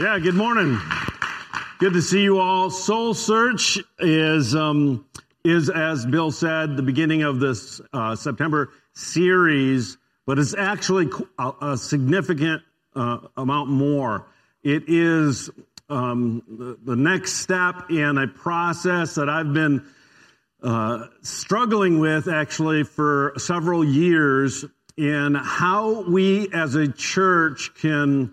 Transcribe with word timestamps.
Yeah, 0.00 0.16
good 0.20 0.36
morning. 0.36 0.78
Good 1.80 1.94
to 1.94 2.02
see 2.02 2.22
you 2.22 2.38
all. 2.38 2.70
Soul 2.70 3.14
Search 3.14 3.80
is 3.98 4.54
um, 4.54 5.04
is 5.42 5.70
as 5.70 6.06
Bill 6.06 6.30
said, 6.30 6.76
the 6.76 6.84
beginning 6.84 7.24
of 7.24 7.40
this 7.40 7.80
uh, 7.92 8.14
September 8.14 8.70
series, 8.92 9.98
but 10.24 10.38
it's 10.38 10.54
actually 10.54 11.10
a, 11.36 11.52
a 11.60 11.76
significant 11.76 12.62
uh, 12.94 13.18
amount 13.36 13.70
more. 13.70 14.28
It 14.62 14.84
is 14.86 15.50
um, 15.88 16.44
the, 16.46 16.78
the, 16.80 16.94
next 16.94 17.32
step 17.38 17.90
in 17.90 18.18
a 18.18 18.28
process 18.28 19.16
that 19.16 19.28
I've 19.28 19.52
been 19.52 19.84
uh, 20.62 21.06
struggling 21.22 21.98
with 21.98 22.28
actually 22.28 22.84
for 22.84 23.32
several 23.36 23.84
years 23.84 24.64
in 24.96 25.34
how 25.34 26.02
we 26.02 26.52
as 26.52 26.76
a 26.76 26.86
church 26.86 27.74
can 27.80 28.32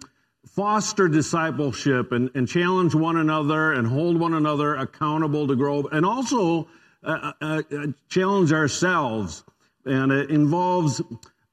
foster 0.56 1.10
discipleship 1.10 2.14
and, 2.14 2.32
and 2.34 2.48
challenge 2.48 2.96
one 2.96 3.18
another 3.18 3.74
and 3.74 3.86
hold 3.86 4.18
one 4.18 4.34
another 4.34 4.76
accountable 4.76 5.48
to 5.48 5.56
grow 5.56 5.84
and 5.92 6.06
also 6.06 6.68
uh, 7.04 7.34
uh, 7.42 7.62
uh, 7.72 7.88
challenge 8.08 8.54
ourselves. 8.54 9.44
And 9.86 10.12
it 10.12 10.32
involves 10.32 11.02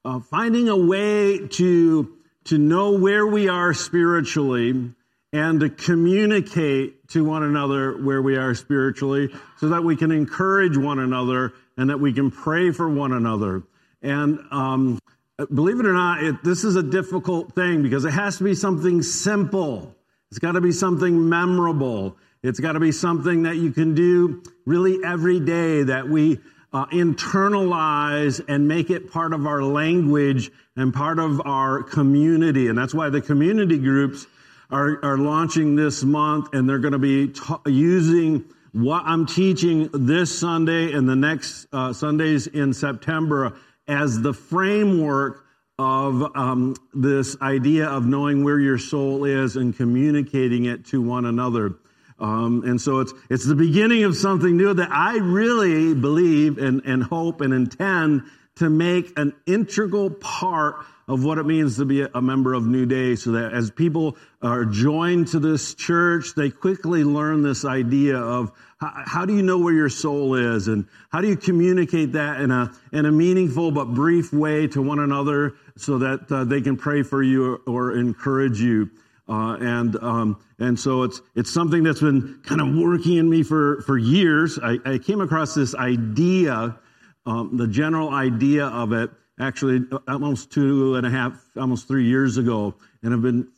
uh, 0.04 0.20
finding 0.20 0.68
a 0.68 0.76
way 0.76 1.48
to, 1.48 2.16
to 2.44 2.58
know 2.58 2.92
where 2.92 3.26
we 3.26 3.48
are 3.48 3.74
spiritually 3.74 4.94
and 5.32 5.60
to 5.60 5.68
communicate 5.68 7.08
to 7.08 7.24
one 7.24 7.42
another 7.42 8.02
where 8.02 8.22
we 8.22 8.36
are 8.36 8.54
spiritually 8.54 9.34
so 9.58 9.68
that 9.70 9.82
we 9.82 9.96
can 9.96 10.12
encourage 10.12 10.76
one 10.76 11.00
another 11.00 11.52
and 11.76 11.90
that 11.90 11.98
we 11.98 12.12
can 12.12 12.30
pray 12.30 12.70
for 12.70 12.88
one 12.88 13.12
another. 13.12 13.62
And 14.00 14.38
um, 14.50 14.98
believe 15.46 15.80
it 15.80 15.86
or 15.86 15.92
not, 15.92 16.22
it, 16.22 16.44
this 16.44 16.64
is 16.64 16.76
a 16.76 16.82
difficult 16.82 17.54
thing 17.54 17.82
because 17.82 18.04
it 18.04 18.10
has 18.10 18.38
to 18.38 18.44
be 18.44 18.54
something 18.54 19.02
simple. 19.02 19.94
It's 20.30 20.38
got 20.38 20.52
to 20.52 20.60
be 20.60 20.72
something 20.72 21.28
memorable. 21.28 22.16
It's 22.42 22.60
got 22.60 22.72
to 22.72 22.80
be 22.80 22.92
something 22.92 23.44
that 23.44 23.56
you 23.56 23.70
can 23.70 23.94
do 23.94 24.42
really 24.66 24.98
every 25.04 25.40
day 25.40 25.84
that 25.84 26.08
we 26.08 26.38
uh, 26.72 26.86
internalize 26.86 28.42
and 28.48 28.66
make 28.66 28.90
it 28.90 29.10
part 29.10 29.32
of 29.32 29.46
our 29.46 29.62
language 29.62 30.50
and 30.76 30.92
part 30.92 31.18
of 31.18 31.40
our 31.44 31.82
community. 31.82 32.68
And 32.68 32.78
that's 32.78 32.94
why 32.94 33.10
the 33.10 33.20
community 33.20 33.78
groups 33.78 34.26
are, 34.70 34.98
are 35.04 35.18
launching 35.18 35.76
this 35.76 36.02
month 36.02 36.54
and 36.54 36.68
they're 36.68 36.78
going 36.78 36.92
to 36.92 36.98
be 36.98 37.28
ta- 37.28 37.60
using 37.66 38.44
what 38.72 39.02
I'm 39.04 39.26
teaching 39.26 39.90
this 39.92 40.36
Sunday 40.38 40.92
and 40.92 41.06
the 41.06 41.14
next 41.14 41.66
uh, 41.72 41.92
Sundays 41.92 42.46
in 42.46 42.72
September 42.72 43.54
as 43.86 44.20
the 44.20 44.32
framework 44.32 45.44
of 45.78 46.36
um, 46.36 46.76
this 46.94 47.36
idea 47.40 47.86
of 47.86 48.06
knowing 48.06 48.44
where 48.44 48.58
your 48.58 48.78
soul 48.78 49.24
is 49.24 49.56
and 49.56 49.76
communicating 49.76 50.66
it 50.66 50.86
to 50.86 51.02
one 51.02 51.24
another. 51.24 51.74
Um, 52.18 52.62
and 52.64 52.80
so 52.80 53.00
it's 53.00 53.12
it's 53.30 53.44
the 53.44 53.56
beginning 53.56 54.04
of 54.04 54.16
something 54.16 54.56
new 54.56 54.72
that 54.74 54.90
I 54.92 55.16
really 55.16 55.94
believe 55.94 56.58
and, 56.58 56.82
and 56.84 57.02
hope 57.02 57.40
and 57.40 57.52
intend 57.52 58.22
to 58.56 58.70
make 58.70 59.18
an 59.18 59.34
integral 59.46 60.10
part 60.10 60.84
of 61.08 61.24
what 61.24 61.38
it 61.38 61.44
means 61.44 61.76
to 61.76 61.84
be 61.84 62.02
a 62.02 62.22
member 62.22 62.54
of 62.54 62.66
New 62.66 62.86
Day 62.86 63.16
so 63.16 63.32
that 63.32 63.52
as 63.52 63.70
people 63.70 64.16
are 64.40 64.64
joined 64.64 65.28
to 65.28 65.40
this 65.40 65.74
church, 65.74 66.34
they 66.36 66.50
quickly 66.50 67.04
learn 67.04 67.42
this 67.42 67.64
idea 67.64 68.18
of 68.18 68.52
how, 68.78 68.92
how, 69.06 69.26
do 69.26 69.36
you 69.36 69.42
know 69.42 69.58
where 69.58 69.74
your 69.74 69.88
soul 69.88 70.34
is 70.34 70.68
and 70.68 70.86
how 71.10 71.20
do 71.20 71.28
you 71.28 71.36
communicate 71.36 72.12
that 72.12 72.40
in 72.40 72.50
a, 72.50 72.72
in 72.92 73.06
a 73.06 73.12
meaningful 73.12 73.70
but 73.72 73.86
brief 73.86 74.32
way 74.32 74.66
to 74.68 74.80
one 74.80 74.98
another 74.98 75.54
so 75.76 75.98
that 75.98 76.30
uh, 76.30 76.44
they 76.44 76.60
can 76.60 76.76
pray 76.76 77.02
for 77.02 77.22
you 77.22 77.60
or, 77.66 77.90
or 77.90 77.98
encourage 77.98 78.60
you. 78.60 78.90
Uh, 79.28 79.56
and 79.60 79.96
um, 80.02 80.42
and 80.58 80.78
so 80.78 81.04
it's 81.04 81.22
it's 81.36 81.50
something 81.50 81.84
that's 81.84 82.00
been 82.00 82.40
kind 82.44 82.60
of 82.60 82.74
working 82.74 83.18
in 83.18 83.30
me 83.30 83.44
for 83.44 83.80
for 83.82 83.96
years. 83.96 84.58
I, 84.58 84.78
I 84.84 84.98
came 84.98 85.20
across 85.20 85.54
this 85.54 85.76
idea, 85.76 86.76
um, 87.24 87.56
the 87.56 87.68
general 87.68 88.10
idea 88.12 88.66
of 88.66 88.92
it, 88.92 89.10
actually 89.42 89.84
uh, 89.90 89.98
almost 90.08 90.50
two 90.50 90.94
and 90.94 91.06
a 91.06 91.10
half, 91.10 91.32
almost 91.56 91.88
three 91.88 92.06
years 92.06 92.38
ago, 92.38 92.74
and 93.02 93.12
I've 93.12 93.22
been 93.22 93.48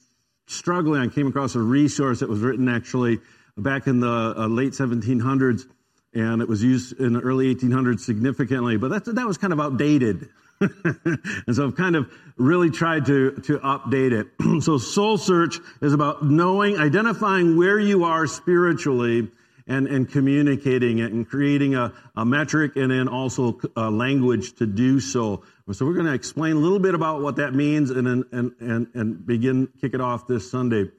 struggling. 0.47 1.01
I 1.03 1.09
came 1.09 1.27
across 1.27 1.55
a 1.55 1.61
resource 1.61 2.21
that 2.21 2.29
was 2.29 2.41
written 2.41 2.69
actually 2.69 3.21
back 3.57 3.87
in 3.87 4.01
the 4.01 4.35
uh, 4.37 4.47
late 4.47 4.73
1700s, 4.73 5.63
and 6.15 6.43
it 6.43 6.49
was 6.49 6.63
used 6.63 6.99
in 6.99 7.13
the 7.13 7.21
early 7.21 7.55
1800s 7.55 8.01
significantly, 8.01 8.77
but 8.77 8.89
that, 8.89 9.15
that 9.15 9.27
was 9.27 9.39
kind 9.39 9.53
of 9.53 9.61
outdated. 9.61 10.29
and 10.61 11.55
so 11.55 11.67
I've 11.67 11.77
kind 11.77 11.97
of 11.97 12.11
really 12.37 12.71
tried 12.71 13.07
to, 13.07 13.33
to 13.43 13.59
update 13.59 14.13
it. 14.13 14.63
so 14.63 14.79
soul 14.79 15.19
search 15.19 15.59
is 15.83 15.93
about 15.93 16.25
knowing, 16.25 16.79
identifying 16.79 17.57
where 17.57 17.79
you 17.79 18.05
are 18.05 18.27
spiritually 18.27 19.29
and, 19.67 19.87
and 19.87 20.11
communicating 20.11 20.99
it 20.99 21.13
and 21.13 21.29
creating 21.29 21.75
a, 21.75 21.93
a 22.17 22.25
metric 22.25 22.77
and 22.77 22.91
then 22.91 23.09
also 23.09 23.61
a 23.77 23.91
language 23.91 24.55
to 24.57 24.67
do 24.67 25.01
so. 25.01 25.43
So 25.73 25.87
we're 25.87 25.95
going 25.95 26.05
to 26.05 26.13
explain 26.13 26.57
a 26.57 26.59
little 26.59 26.79
bit 26.79 26.95
about 26.95 27.23
what 27.23 27.37
that 27.37 27.55
means 27.55 27.91
and, 27.91 28.07
and, 28.07 28.53
and, 28.61 28.87
and 28.93 29.27
begin, 29.27 29.67
kick 29.81 29.95
it 29.95 30.01
off 30.01 30.27
this 30.27 30.51
Sunday. 30.51 30.91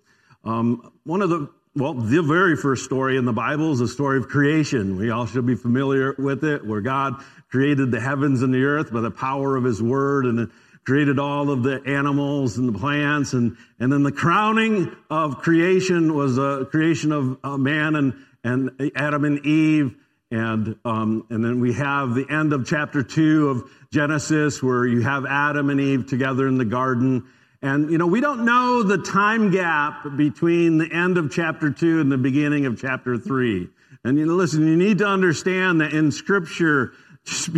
Um, 0.43 0.91
one 1.03 1.21
of 1.21 1.29
the, 1.29 1.51
well, 1.75 1.93
the 1.93 2.23
very 2.23 2.55
first 2.55 2.83
story 2.83 3.15
in 3.15 3.25
the 3.25 3.33
Bible 3.33 3.73
is 3.73 3.79
the 3.79 3.87
story 3.87 4.17
of 4.17 4.27
creation. 4.27 4.97
We 4.97 5.11
all 5.11 5.27
should 5.27 5.45
be 5.45 5.53
familiar 5.53 6.15
with 6.17 6.43
it, 6.43 6.65
where 6.65 6.81
God 6.81 7.23
created 7.51 7.91
the 7.91 7.99
heavens 7.99 8.41
and 8.41 8.51
the 8.51 8.63
earth 8.63 8.91
by 8.91 9.01
the 9.01 9.11
power 9.11 9.55
of 9.55 9.63
his 9.63 9.83
word 9.83 10.25
and 10.25 10.49
created 10.83 11.19
all 11.19 11.51
of 11.51 11.61
the 11.61 11.83
animals 11.85 12.57
and 12.57 12.73
the 12.73 12.79
plants. 12.79 13.33
And, 13.33 13.57
and 13.79 13.93
then 13.93 14.01
the 14.01 14.11
crowning 14.11 14.95
of 15.11 15.37
creation 15.43 16.15
was 16.15 16.39
a 16.39 16.65
creation 16.71 17.11
of 17.11 17.37
a 17.43 17.55
man 17.59 17.95
and, 17.95 18.13
and 18.43 18.91
Adam 18.95 19.25
and 19.25 19.45
Eve. 19.45 19.95
And, 20.31 20.75
um, 20.83 21.27
and 21.29 21.45
then 21.45 21.59
we 21.59 21.73
have 21.73 22.15
the 22.15 22.25
end 22.27 22.51
of 22.51 22.65
chapter 22.65 23.03
two 23.03 23.49
of 23.49 23.71
Genesis 23.95 24.61
where 24.61 24.85
you 24.85 25.01
have 25.01 25.25
Adam 25.25 25.69
and 25.69 25.79
Eve 25.79 26.05
together 26.05 26.49
in 26.49 26.57
the 26.57 26.65
garden. 26.65 27.23
And, 27.61 27.89
you 27.89 27.97
know, 27.97 28.07
we 28.07 28.19
don't 28.19 28.43
know 28.43 28.83
the 28.83 28.97
time 28.97 29.51
gap 29.51 30.05
between 30.17 30.77
the 30.77 30.91
end 30.91 31.17
of 31.17 31.31
chapter 31.31 31.71
two 31.71 32.01
and 32.01 32.11
the 32.11 32.17
beginning 32.17 32.65
of 32.65 32.79
chapter 32.79 33.17
three. 33.17 33.69
And 34.03 34.17
you 34.19 34.25
know, 34.25 34.33
listen, 34.33 34.67
you 34.67 34.75
need 34.75 34.97
to 34.97 35.07
understand 35.07 35.79
that 35.79 35.93
in 35.93 36.11
scripture, 36.11 36.91
just 37.25 37.49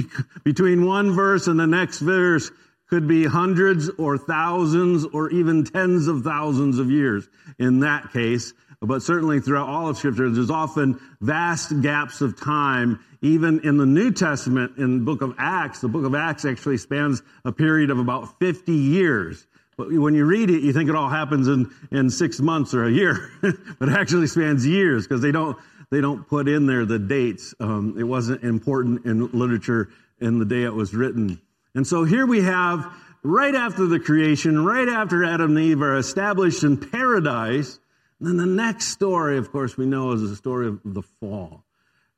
between 0.44 0.86
one 0.86 1.12
verse 1.12 1.48
and 1.48 1.60
the 1.60 1.66
next 1.66 2.00
verse 2.00 2.52
could 2.88 3.08
be 3.08 3.26
hundreds 3.26 3.90
or 3.98 4.18
thousands 4.20 5.06
or 5.06 5.32
even 5.32 5.66
tens 5.66 6.08
of 6.08 6.24
thousands 6.24 6.78
of 6.78 6.92
years 6.92 7.28
in 7.58 7.80
that 7.80 8.14
case 8.14 8.54
but 8.82 9.02
certainly 9.02 9.40
throughout 9.40 9.68
all 9.68 9.90
of 9.90 9.98
Scripture, 9.98 10.30
there's 10.30 10.52
often 10.52 11.00
vast 11.20 11.82
gaps 11.82 12.22
of 12.22 12.40
time. 12.40 13.00
Even 13.22 13.62
in 13.64 13.78
the 13.78 13.86
New 13.86 14.12
Testament, 14.12 14.78
in 14.78 15.00
the 15.00 15.06
book 15.06 15.22
of 15.22 15.34
Acts, 15.40 15.82
the 15.82 15.88
book 15.88 16.06
of 16.06 16.14
Acts 16.14 16.46
actually 16.46 16.78
spans 16.78 17.24
a 17.44 17.52
period 17.52 17.90
of 17.90 17.98
about 17.98 18.40
50 18.40 18.72
years. 18.72 19.48
But 19.78 19.92
when 19.92 20.14
you 20.14 20.26
read 20.26 20.50
it, 20.50 20.62
you 20.62 20.74
think 20.74 20.90
it 20.90 20.96
all 20.96 21.10
happens 21.10 21.48
in, 21.48 21.72
in 21.92 22.10
six 22.10 22.40
months 22.40 22.74
or 22.74 22.86
a 22.86 22.92
year, 22.92 23.32
but 23.42 23.90
it 23.90 23.96
actually 23.98 24.28
spans 24.28 24.66
years 24.66 25.08
because 25.08 25.22
they 25.22 25.32
don't, 25.32 25.58
they 25.90 26.02
don't 26.02 26.28
put 26.28 26.48
in 26.48 26.68
there 26.68 26.86
the 26.86 27.00
dates. 27.00 27.56
Um, 27.60 27.96
it 27.98 28.04
wasn't 28.04 28.44
important 28.44 29.06
in 29.06 29.32
literature 29.32 29.90
in 30.20 30.40
the 30.40 30.46
day 30.46 30.64
it 30.64 30.74
was 30.74 30.94
written. 30.94 31.40
And 31.74 31.86
so 31.86 32.04
here 32.04 32.26
we 32.26 32.42
have, 32.42 32.92
right 33.24 33.54
after 33.54 33.86
the 33.86 34.00
creation, 34.00 34.64
right 34.66 34.88
after 34.88 35.24
Adam 35.24 35.56
and 35.56 35.66
Eve 35.66 35.82
are 35.82 35.98
established 35.98 36.64
in 36.64 36.78
paradise, 36.78 37.80
and 38.20 38.28
then 38.28 38.38
the 38.38 38.46
next 38.46 38.88
story, 38.88 39.38
of 39.38 39.52
course, 39.52 39.78
we 39.78 39.86
know 39.86 40.12
is 40.12 40.22
the 40.22 40.36
story 40.36 40.68
of 40.68 40.80
the 40.84 41.04
fall. 41.04 41.64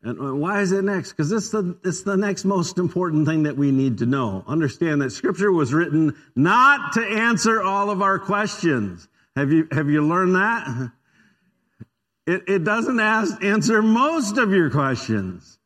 And 0.02 0.20
uh, 0.20 0.34
why 0.34 0.62
is 0.62 0.72
it 0.72 0.84
next? 0.84 1.12
Because 1.12 1.32
it's 1.32 1.50
the, 1.50 1.78
it's 1.84 2.04
the 2.04 2.16
next 2.16 2.46
most 2.46 2.78
important 2.78 3.28
thing 3.28 3.44
that 3.44 3.58
we 3.58 3.72
need 3.72 3.98
to 3.98 4.06
know. 4.06 4.46
Understand 4.48 5.02
that 5.02 5.12
scripture 5.12 5.52
was 5.52 5.74
written 5.74 6.16
not 6.36 6.94
to 6.94 7.02
answer 7.02 7.62
all 7.62 7.90
of 7.90 8.02
our 8.02 8.18
questions. 8.18 9.10
Have 9.36 9.52
you, 9.52 9.68
have 9.72 9.90
you 9.90 10.02
learned 10.02 10.36
that? 10.36 10.92
It, 12.26 12.44
it 12.48 12.64
doesn't 12.64 13.00
ask, 13.00 13.44
answer 13.44 13.82
most 13.82 14.38
of 14.38 14.52
your 14.52 14.70
questions. 14.70 15.58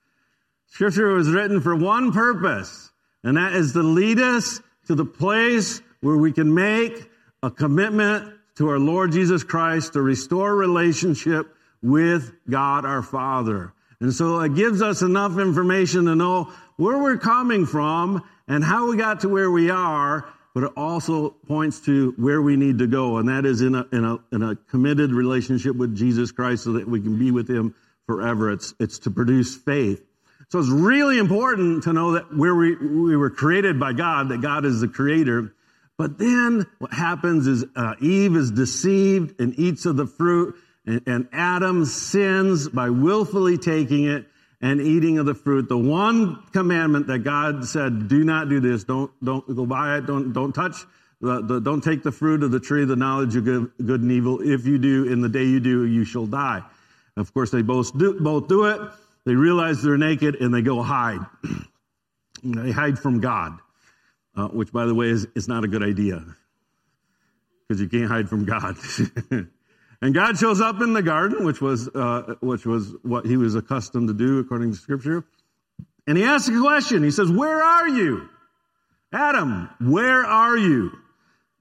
Scripture 0.68 1.14
was 1.14 1.30
written 1.30 1.62
for 1.62 1.76
one 1.76 2.12
purpose, 2.12 2.92
and 3.24 3.38
that 3.38 3.54
is 3.54 3.74
to 3.74 3.84
lead 3.84 4.18
us 4.18 4.62
to 4.88 4.96
the 4.96 5.06
place 5.06 5.82
where 6.02 6.18
we 6.18 6.32
can 6.32 6.54
make 6.54 7.08
a 7.44 7.52
commitment 7.52 8.34
to 8.58 8.70
our 8.70 8.80
Lord 8.80 9.12
Jesus 9.12 9.44
Christ 9.44 9.94
to 9.94 10.02
restore 10.02 10.56
relationship 10.56 11.56
with 11.82 12.32
God 12.50 12.86
our 12.86 13.02
Father. 13.02 13.74
And 14.00 14.14
so 14.14 14.40
it 14.42 14.56
gives 14.56 14.82
us 14.82 15.02
enough 15.02 15.38
information 15.38 16.06
to 16.06 16.16
know 16.16 16.52
where 16.78 16.98
we're 16.98 17.18
coming 17.18 17.66
from 17.66 18.24
and 18.48 18.64
how 18.64 18.90
we 18.90 18.98
got 18.98 19.22
to 19.22 19.30
where 19.30 19.50
we 19.50 19.70
are, 19.70 20.28
but 20.54 20.64
it 20.64 20.72
also 20.76 21.30
points 21.30 21.80
to 21.82 22.14
where 22.18 22.42
we 22.42 22.56
need 22.56 22.80
to 22.80 22.88
go, 22.88 23.18
and 23.18 23.30
that 23.30 23.46
is 23.46 23.62
in 23.62 23.76
a, 23.76 23.86
in 23.92 24.04
a, 24.06 24.18
in 24.32 24.44
a 24.44 24.56
committed 24.56 25.12
relationship 25.12 25.76
with 25.76 25.96
Jesus 25.96 26.32
Christ 26.32 26.66
so 26.66 26.74
that 26.74 26.88
we 26.88 27.02
can 27.02 27.18
be 27.18 27.32
with 27.32 27.50
Him 27.50 27.74
forever. 28.06 28.52
It's, 28.52 28.74
it's 28.80 29.00
to 29.00 29.12
produce 29.12 29.56
faith. 29.56 30.04
So 30.50 30.60
it's 30.60 30.70
really 30.70 31.18
important 31.18 31.84
to 31.84 31.94
know 31.94 32.12
that 32.12 32.36
where 32.36 32.54
we, 32.54 32.76
we 32.76 33.16
were 33.18 33.32
created 33.32 33.80
by 33.80 33.94
God, 33.94 34.30
that 34.30 34.42
God 34.42 34.66
is 34.66 34.82
the 34.82 34.88
creator, 34.88 35.56
But 36.04 36.18
then 36.18 36.66
what 36.80 36.92
happens 36.92 37.48
is 37.48 37.64
uh, 37.78 37.94
Eve 38.02 38.36
is 38.36 38.52
deceived 38.52 39.40
and 39.40 39.58
eats 39.58 39.86
of 39.86 39.96
the 39.96 40.06
fruit, 40.06 40.54
and, 40.86 41.02
and 41.08 41.30
Adam 41.32 41.86
sins 41.86 42.68
by 42.68 42.90
willfully 42.90 43.58
taking 43.58 44.04
it 44.04 44.26
and 44.60 44.82
eating 44.82 45.18
of 45.18 45.26
the 45.26 45.34
fruit. 45.34 45.70
The 45.70 45.78
one 45.78 46.44
commandment 46.52 47.08
that 47.08 47.20
God 47.20 47.64
said, 47.64 48.10
do 48.10 48.26
not 48.26 48.50
do 48.50 48.60
this, 48.60 48.84
don't, 48.84 49.12
don't 49.24 49.48
go 49.56 49.66
by 49.66 49.96
it, 49.96 50.06
don't, 50.06 50.34
don't 50.34 50.52
touch, 50.52 50.76
the, 51.22 51.42
the, 51.42 51.62
don't 51.62 51.82
take 51.82 52.04
the 52.04 52.12
fruit 52.12 52.44
of 52.44 52.52
the 52.52 52.60
tree 52.60 52.82
of 52.82 52.90
the 52.90 52.98
knowledge 52.98 53.38
of 53.38 53.46
good, 53.46 53.72
good 53.86 54.02
and 54.02 54.12
evil. 54.12 54.42
If 54.42 54.66
you 54.66 54.80
do, 54.80 55.06
in 55.06 55.22
the 55.22 55.30
day 55.30 55.46
you 55.46 55.62
do, 55.62 55.86
you 55.86 56.04
shall 56.04 56.26
die. 56.26 56.64
Of 57.16 57.34
course, 57.34 57.50
they 57.50 57.62
both 57.62 57.98
do, 57.98 58.20
both 58.20 58.50
do 58.50 58.66
it. 58.66 58.82
They 59.26 59.36
realize 59.36 59.82
they're 59.82 59.98
naked 59.98 60.36
and 60.36 60.54
they 60.54 60.64
go 60.64 60.82
hide. 60.82 61.22
they 62.44 62.72
hide 62.72 63.00
from 63.00 63.22
God, 63.22 63.58
uh, 64.36 64.48
which, 64.48 64.72
by 64.72 64.86
the 64.86 64.96
way, 64.96 65.08
is, 65.08 65.28
is 65.36 65.48
not 65.48 65.64
a 65.64 65.68
good 65.68 65.84
idea 65.84 66.24
because 67.68 67.82
you 67.82 67.88
can't 67.88 68.10
hide 68.10 68.30
from 68.30 68.46
God. 68.46 68.76
and 70.02 70.14
God 70.14 70.38
shows 70.38 70.62
up 70.62 70.82
in 70.82 70.94
the 70.94 71.02
garden, 71.02 71.46
which 71.46 71.62
was, 71.62 71.88
uh, 71.90 72.36
which 72.42 72.66
was 72.66 72.94
what 73.04 73.26
he 73.26 73.38
was 73.38 73.56
accustomed 73.56 74.08
to 74.10 74.14
do 74.14 74.40
according 74.40 74.72
to 74.72 74.78
Scripture. 74.78 75.24
And 76.06 76.18
he 76.18 76.24
asks 76.24 76.50
a 76.50 76.60
question. 76.60 77.04
He 77.04 77.12
says, 77.12 77.32
Where 77.32 77.64
are 77.64 77.88
you? 77.88 78.28
Adam, 79.14 79.70
where 79.80 80.26
are 80.26 80.58
you? 80.58 80.92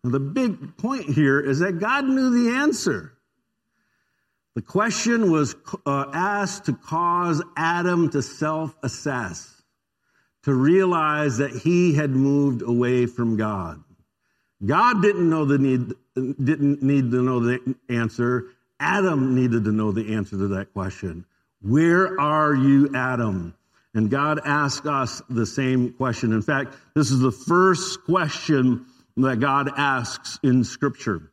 The 0.05 0.19
big 0.19 0.77
point 0.79 1.11
here 1.11 1.39
is 1.39 1.61
that 1.61 1.79
God 1.79 2.05
knew 2.05 2.31
the 2.31 2.57
answer. 2.57 3.13
The 4.55 4.63
question 4.63 5.31
was 5.31 5.55
uh, 5.87 6.07
asked 6.13 6.67
to 6.67 6.75
cause 6.75 7.43
Adam 7.57 8.11
to 8.11 8.21
self 8.21 8.75
assess, 8.83 9.62
to 10.45 10.55
realize 10.55 11.39
that 11.39 11.53
he 11.53 11.95
had 11.95 12.11
moved 12.11 12.63
away 12.63 13.07
from 13.07 13.37
God. 13.37 13.83
God 14.65 15.03
didn't 15.03 15.29
know 15.29 15.45
the 15.45 15.59
need, 15.59 15.93
didn't 16.15 16.83
need 16.83 17.11
to 17.11 17.23
know 17.23 17.41
the 17.41 17.77
answer. 17.89 18.49
Adam 18.79 19.35
needed 19.35 19.65
to 19.65 19.73
know 19.73 19.93
the 19.93 20.15
answer 20.15 20.37
to 20.37 20.49
that 20.49 20.73
question. 20.73 21.25
Where 21.61 22.21
are 22.21 22.55
you, 22.55 22.91
Adam? 22.95 23.55
And 23.95 24.11
God 24.11 24.41
asked 24.45 24.87
us 24.87 25.23
the 25.29 25.47
same 25.47 25.93
question. 25.93 26.33
In 26.33 26.43
fact, 26.43 26.75
this 26.95 27.11
is 27.11 27.21
the 27.21 27.31
first 27.31 28.05
question 28.05 28.87
that 29.17 29.39
God 29.39 29.71
asks 29.77 30.39
in 30.43 30.65
Scripture. 30.65 31.31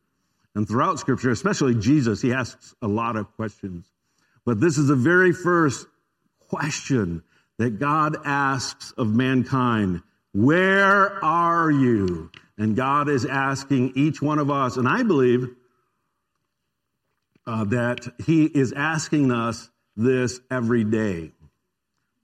And 0.54 0.68
throughout 0.68 0.98
Scripture, 0.98 1.30
especially 1.30 1.74
Jesus, 1.74 2.20
he 2.20 2.32
asks 2.32 2.74
a 2.82 2.88
lot 2.88 3.16
of 3.16 3.34
questions. 3.36 3.86
But 4.44 4.60
this 4.60 4.78
is 4.78 4.88
the 4.88 4.96
very 4.96 5.32
first 5.32 5.86
question 6.48 7.22
that 7.60 7.78
God 7.78 8.16
asks 8.24 8.92
of 8.92 9.14
mankind 9.14 10.00
Where 10.32 11.22
are 11.22 11.70
you? 11.70 12.30
And 12.56 12.74
God 12.74 13.10
is 13.10 13.26
asking 13.26 13.92
each 13.96 14.22
one 14.22 14.38
of 14.38 14.50
us, 14.50 14.78
and 14.78 14.88
I 14.88 15.02
believe 15.02 15.46
uh, 17.46 17.64
that 17.64 18.06
He 18.24 18.46
is 18.46 18.72
asking 18.72 19.30
us 19.30 19.68
this 19.94 20.40
every 20.50 20.84
day. 20.84 21.32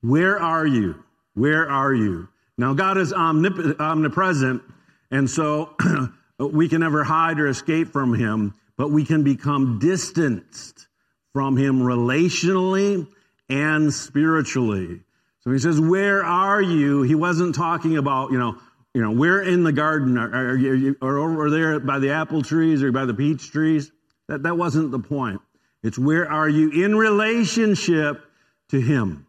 Where 0.01 0.41
are 0.41 0.67
you? 0.67 1.05
Where 1.35 1.69
are 1.69 1.93
you? 1.93 2.29
Now, 2.57 2.73
God 2.73 2.97
is 2.97 3.13
omnip- 3.13 3.79
omnipresent, 3.79 4.63
and 5.11 5.29
so 5.29 5.77
we 6.39 6.67
can 6.71 6.81
never 6.81 7.05
hide 7.05 7.39
or 7.41 7.49
escape 7.49 7.89
from 7.89 8.15
him, 8.15 8.55
but 8.79 8.91
we 8.91 9.05
can 9.05 9.23
become 9.23 9.81
distanced 9.81 10.87
from 11.35 11.59
him 11.59 11.81
relationally 11.81 13.07
and 13.51 13.93
spiritually. 13.93 15.03
So 15.47 15.53
he 15.53 15.61
says, 15.61 15.81
Where 15.81 16.25
are 16.25 16.61
you? 16.61 17.03
He 17.03 17.15
wasn't 17.15 17.55
talking 17.55 17.99
about, 17.99 18.33
you 18.33 18.39
know, 18.39 18.59
you 18.93 19.01
know, 19.01 19.13
we're 19.13 19.43
in 19.43 19.63
the 19.63 19.71
garden, 19.71 20.19
or, 20.19 20.59
or, 20.59 20.97
or 21.01 21.19
over 21.19 21.51
there 21.51 21.79
by 21.79 22.01
the 22.01 22.11
apple 22.11 22.43
trees 22.43 22.83
or 22.83 22.91
by 22.91 23.05
the 23.05 23.15
peach 23.15 23.53
trees. 23.53 23.93
That, 24.27 24.43
that 24.43 24.59
wasn't 24.59 24.91
the 24.91 24.99
point. 24.99 25.41
It's 25.85 25.97
where 25.97 26.29
are 26.29 26.49
you 26.49 26.85
in 26.85 26.97
relationship 26.97 28.25
to 28.71 28.81
him? 28.81 29.29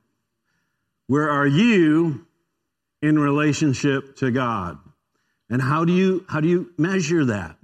Where 1.05 1.29
are 1.29 1.45
you 1.45 2.25
in 3.03 3.19
relationship 3.19 4.15
to 4.17 4.31
God? 4.31 4.79
And 5.51 5.61
how 5.61 5.85
do 5.85 5.93
you, 5.93 6.25
how 6.27 6.39
do 6.39 6.47
you 6.47 6.71
measure 6.79 7.25
that? 7.25 7.57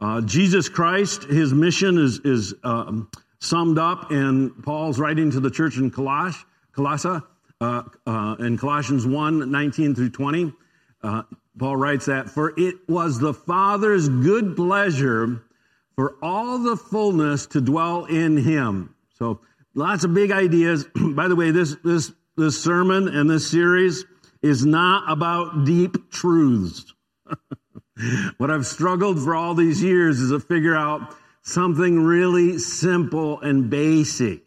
Uh, 0.00 0.22
Jesus 0.22 0.70
Christ, 0.70 1.24
his 1.24 1.52
mission 1.52 1.98
is, 1.98 2.20
is 2.20 2.54
um, 2.64 3.10
summed 3.38 3.76
up 3.76 4.10
in 4.12 4.50
Paul's 4.62 4.98
writing 4.98 5.32
to 5.32 5.40
the 5.40 5.50
church 5.50 5.76
in 5.76 5.90
Coloss, 5.90 6.42
Colossae, 6.72 7.20
uh, 7.60 7.82
uh, 8.06 8.36
in 8.38 8.56
Colossians 8.58 9.06
1 9.06 9.50
19 9.50 9.94
through 9.94 10.10
20. 10.10 10.52
Uh, 11.02 11.22
Paul 11.58 11.76
writes 11.76 12.06
that, 12.06 12.30
For 12.30 12.54
it 12.58 12.76
was 12.88 13.18
the 13.18 13.34
Father's 13.34 14.08
good 14.08 14.56
pleasure 14.56 15.42
for 15.94 16.16
all 16.22 16.58
the 16.58 16.76
fullness 16.76 17.46
to 17.48 17.60
dwell 17.60 18.06
in 18.06 18.36
him. 18.36 18.94
So 19.18 19.40
lots 19.74 20.04
of 20.04 20.14
big 20.14 20.30
ideas. 20.30 20.86
By 20.94 21.28
the 21.28 21.36
way, 21.36 21.50
this, 21.50 21.76
this, 21.84 22.12
this 22.36 22.62
sermon 22.62 23.08
and 23.08 23.28
this 23.28 23.50
series 23.50 24.04
is 24.42 24.64
not 24.64 25.10
about 25.10 25.64
deep 25.66 26.10
truths. 26.10 26.94
what 28.38 28.50
I've 28.50 28.66
struggled 28.66 29.22
for 29.22 29.34
all 29.34 29.54
these 29.54 29.82
years 29.82 30.20
is 30.20 30.30
to 30.30 30.40
figure 30.40 30.74
out 30.74 31.14
something 31.42 32.02
really 32.02 32.58
simple 32.58 33.40
and 33.40 33.68
basic 33.68 34.44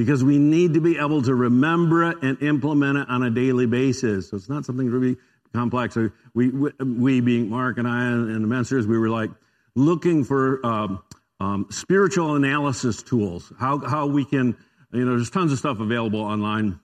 because 0.00 0.24
we 0.24 0.38
need 0.38 0.72
to 0.72 0.80
be 0.80 0.96
able 0.96 1.20
to 1.20 1.34
remember 1.34 2.10
it 2.10 2.22
and 2.22 2.42
implement 2.42 2.96
it 2.96 3.10
on 3.10 3.22
a 3.22 3.28
daily 3.28 3.66
basis. 3.66 4.30
So 4.30 4.36
it's 4.38 4.48
not 4.48 4.64
something 4.64 4.88
really 4.88 5.18
complex. 5.52 5.94
We, 6.34 6.48
we, 6.48 6.70
we 6.82 7.20
being 7.20 7.50
Mark 7.50 7.76
and 7.76 7.86
I 7.86 8.06
and 8.06 8.34
the 8.34 8.48
ministers, 8.48 8.86
we 8.86 8.96
were 8.96 9.10
like 9.10 9.28
looking 9.74 10.24
for 10.24 10.64
um, 10.64 11.02
um, 11.38 11.66
spiritual 11.68 12.34
analysis 12.34 13.02
tools, 13.02 13.52
how, 13.60 13.78
how 13.80 14.06
we 14.06 14.24
can, 14.24 14.56
you 14.90 15.04
know, 15.04 15.16
there's 15.16 15.28
tons 15.28 15.52
of 15.52 15.58
stuff 15.58 15.80
available 15.80 16.22
online 16.22 16.80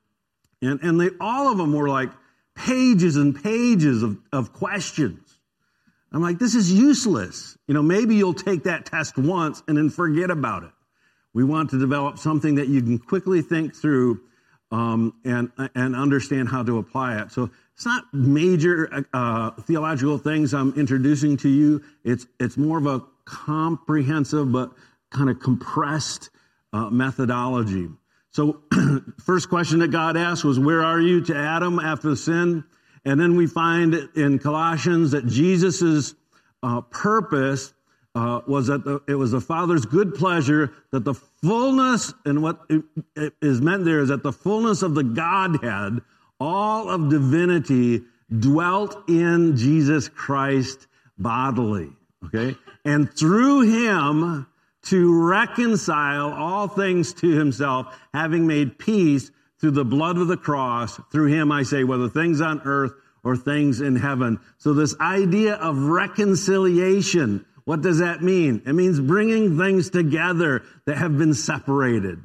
and, 0.61 0.83
and 0.83 1.01
they, 1.01 1.09
all 1.19 1.51
of 1.51 1.57
them 1.57 1.73
were 1.73 1.89
like 1.89 2.11
pages 2.55 3.17
and 3.17 3.43
pages 3.43 4.03
of, 4.03 4.19
of 4.31 4.53
questions. 4.53 5.39
I'm 6.13 6.21
like, 6.21 6.39
this 6.39 6.55
is 6.55 6.71
useless. 6.71 7.57
You 7.67 7.73
know, 7.73 7.83
maybe 7.83 8.17
you'll 8.17 8.35
take 8.35 8.65
that 8.65 8.85
test 8.85 9.17
once 9.17 9.63
and 9.67 9.79
then 9.79 9.89
forget 9.89 10.31
about 10.31 10.65
it. 10.65 10.71
We 11.37 11.45
want 11.45 11.69
to 11.73 11.79
develop 11.79 12.19
something 12.19 12.55
that 12.55 12.69
you 12.69 12.81
can 12.81 12.99
quickly 12.99 13.43
think 13.43 13.77
through 13.77 14.23
um, 14.71 15.13
and, 15.23 15.53
and 15.75 15.95
understand 15.95 16.49
how 16.49 16.63
to 16.63 16.79
apply 16.79 17.21
it. 17.21 17.31
So 17.31 17.51
it's 17.75 17.85
not 17.85 18.05
major 18.15 19.05
uh, 19.13 19.51
theological 19.51 20.17
things 20.17 20.55
I'm 20.55 20.73
introducing 20.79 21.37
to 21.37 21.51
you. 21.51 21.85
It's, 22.05 22.27
it's 22.41 22.57
more 22.57 22.79
of 22.79 22.87
a 22.87 23.03
comprehensive 23.27 24.51
but 24.51 24.73
kind 25.11 25.29
of 25.29 25.39
compressed 25.39 26.31
uh, 26.73 26.89
methodology. 26.89 27.91
So, 28.31 28.63
first 29.23 29.51
question 29.51 29.81
that 29.81 29.89
God 29.89 30.17
asked 30.17 30.43
was, 30.43 30.59
Where 30.59 30.83
are 30.83 31.01
you 31.03 31.21
to 31.27 31.37
Adam 31.37 31.79
after 31.79 32.09
the 32.09 32.17
sin? 32.17 32.65
And 33.05 33.21
then 33.21 33.37
we 33.37 33.47
find 33.47 33.93
in 34.17 34.39
Colossians 34.39 35.11
that 35.11 35.27
Jesus' 35.27 36.15
uh, 36.63 36.81
purpose 36.81 37.75
uh, 38.17 38.41
was 38.47 38.69
that 38.69 38.83
the, 38.83 39.03
it 39.07 39.15
was 39.15 39.31
the 39.31 39.41
Father's 39.41 39.85
good 39.85 40.15
pleasure 40.15 40.73
that 40.91 41.05
the 41.05 41.13
fullness, 41.15 42.15
and 42.25 42.43
what 42.43 42.61
is 43.43 43.61
meant 43.61 43.85
there 43.85 44.01
is 44.01 44.09
that 44.09 44.23
the 44.23 44.33
fullness 44.33 44.83
of 44.83 44.95
the 44.95 45.05
Godhead, 45.05 46.01
all 46.41 46.89
of 46.89 47.11
divinity, 47.11 48.03
dwelt 48.37 49.09
in 49.09 49.57
Jesus 49.57 50.09
Christ 50.09 50.87
bodily. 51.19 51.91
Okay? 52.25 52.57
And 52.87 53.13
through 53.13 53.85
him, 53.85 54.47
to 54.85 55.27
reconcile 55.27 56.33
all 56.33 56.69
things 56.69 57.13
to 57.13 57.29
himself, 57.29 57.99
having 58.15 58.47
made 58.47 58.79
peace 58.79 59.31
through 59.61 59.73
the 59.73 59.85
blood 59.85 60.17
of 60.17 60.29
the 60.29 60.37
cross. 60.37 60.99
Through 61.11 61.27
him, 61.27 61.53
I 61.53 61.65
say, 61.65 61.85
whether 61.85 62.09
things 62.09 62.41
on 62.41 62.63
earth 62.65 62.93
or 63.25 63.37
things 63.37 63.81
in 63.81 63.97
heaven. 63.97 64.39
So 64.59 64.73
this 64.73 64.95
idea 65.01 65.55
of 65.55 65.77
reconciliation, 65.77 67.45
what 67.67 67.83
does 67.83 67.99
that 67.99 68.23
mean? 68.23 68.63
It 68.65 68.73
means 68.75 69.01
bringing 69.01 69.59
things 69.59 69.91
together 69.91 70.63
that 70.87 70.99
have 70.99 71.19
been 71.19 71.35
separated. 71.35 72.21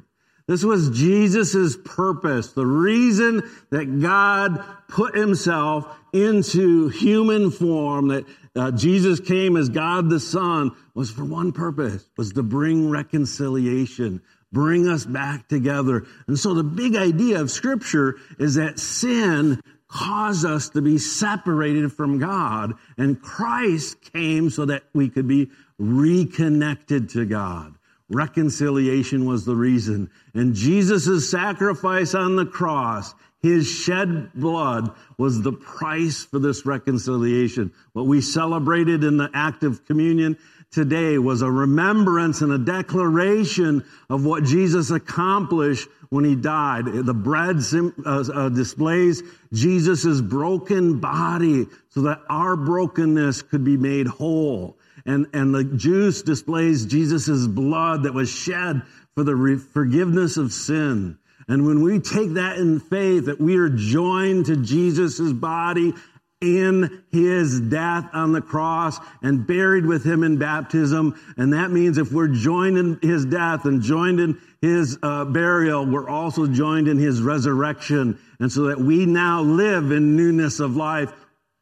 This 0.46 0.62
was 0.62 0.90
Jesus' 0.90 1.76
purpose. 1.84 2.52
The 2.52 2.64
reason 2.64 3.42
that 3.70 4.00
God 4.00 4.64
put 4.88 5.16
himself 5.16 5.98
into 6.12 6.88
human 6.88 7.50
form, 7.50 8.08
that 8.08 8.24
uh, 8.54 8.70
Jesus 8.70 9.18
came 9.18 9.56
as 9.56 9.68
God 9.68 10.08
the 10.08 10.20
Son, 10.20 10.70
was 10.94 11.10
for 11.10 11.24
one 11.24 11.50
purpose, 11.50 12.08
was 12.16 12.32
to 12.34 12.44
bring 12.44 12.88
reconciliation, 12.88 14.22
bring 14.52 14.86
us 14.86 15.04
back 15.04 15.48
together. 15.48 16.06
And 16.28 16.38
so 16.38 16.54
the 16.54 16.62
big 16.62 16.94
idea 16.94 17.40
of 17.40 17.50
Scripture 17.50 18.16
is 18.38 18.54
that 18.54 18.78
sin 18.78 19.60
caused 19.92 20.46
us 20.46 20.70
to 20.70 20.80
be 20.80 20.98
separated 20.98 21.92
from 21.92 22.18
God, 22.18 22.74
and 22.96 23.20
Christ 23.20 24.12
came 24.12 24.48
so 24.48 24.64
that 24.64 24.84
we 24.94 25.08
could 25.08 25.28
be 25.28 25.50
reconnected 25.78 27.10
to 27.10 27.26
God. 27.26 27.74
Reconciliation 28.08 29.26
was 29.26 29.44
the 29.44 29.54
reason. 29.54 30.10
And 30.34 30.54
Jesus' 30.54 31.30
sacrifice 31.30 32.14
on 32.14 32.36
the 32.36 32.46
cross, 32.46 33.14
His 33.40 33.68
shed 33.68 34.32
blood 34.34 34.94
was 35.18 35.42
the 35.42 35.52
price 35.52 36.24
for 36.24 36.38
this 36.38 36.64
reconciliation. 36.64 37.72
What 37.92 38.06
we 38.06 38.20
celebrated 38.20 39.04
in 39.04 39.16
the 39.16 39.30
act 39.34 39.62
of 39.62 39.84
communion 39.84 40.38
today 40.72 41.18
was 41.18 41.42
a 41.42 41.50
remembrance 41.50 42.40
and 42.40 42.50
a 42.52 42.58
declaration 42.58 43.84
of 44.08 44.24
what 44.24 44.44
Jesus 44.44 44.90
accomplished 44.90 45.88
when 46.08 46.24
he 46.24 46.34
died. 46.34 46.86
The 46.86 47.14
bread 47.14 47.58
uh, 48.04 48.24
uh, 48.34 48.48
displays 48.48 49.22
Jesus' 49.52 50.20
broken 50.20 50.98
body 50.98 51.66
so 51.90 52.02
that 52.02 52.20
our 52.28 52.56
brokenness 52.56 53.42
could 53.42 53.64
be 53.64 53.76
made 53.76 54.06
whole. 54.06 54.76
And, 55.06 55.26
and 55.32 55.54
the 55.54 55.64
juice 55.64 56.22
displays 56.22 56.86
Jesus' 56.86 57.46
blood 57.46 58.04
that 58.04 58.14
was 58.14 58.30
shed 58.30 58.82
for 59.14 59.24
the 59.24 59.34
re- 59.34 59.56
forgiveness 59.56 60.36
of 60.36 60.52
sin. 60.52 61.18
And 61.48 61.66
when 61.66 61.82
we 61.82 61.98
take 61.98 62.34
that 62.34 62.58
in 62.58 62.78
faith, 62.78 63.26
that 63.26 63.40
we 63.40 63.56
are 63.56 63.68
joined 63.68 64.46
to 64.46 64.56
Jesus' 64.56 65.32
body 65.32 65.92
in 66.42 67.04
his 67.10 67.60
death 67.60 68.10
on 68.12 68.32
the 68.32 68.40
cross 68.40 68.98
and 69.22 69.46
buried 69.46 69.86
with 69.86 70.04
him 70.04 70.24
in 70.24 70.36
baptism. 70.38 71.18
And 71.36 71.52
that 71.52 71.70
means 71.70 71.96
if 71.96 72.12
we're 72.12 72.28
joined 72.28 72.76
in 72.76 72.98
his 73.00 73.24
death 73.24 73.64
and 73.64 73.80
joined 73.80 74.20
in 74.20 74.40
his 74.60 74.98
uh, 75.02 75.24
burial, 75.24 75.86
we're 75.86 76.08
also 76.08 76.46
joined 76.46 76.88
in 76.88 76.98
his 76.98 77.22
resurrection. 77.22 78.18
And 78.40 78.50
so 78.50 78.66
that 78.66 78.80
we 78.80 79.06
now 79.06 79.42
live 79.42 79.92
in 79.92 80.16
newness 80.16 80.58
of 80.60 80.76
life, 80.76 81.12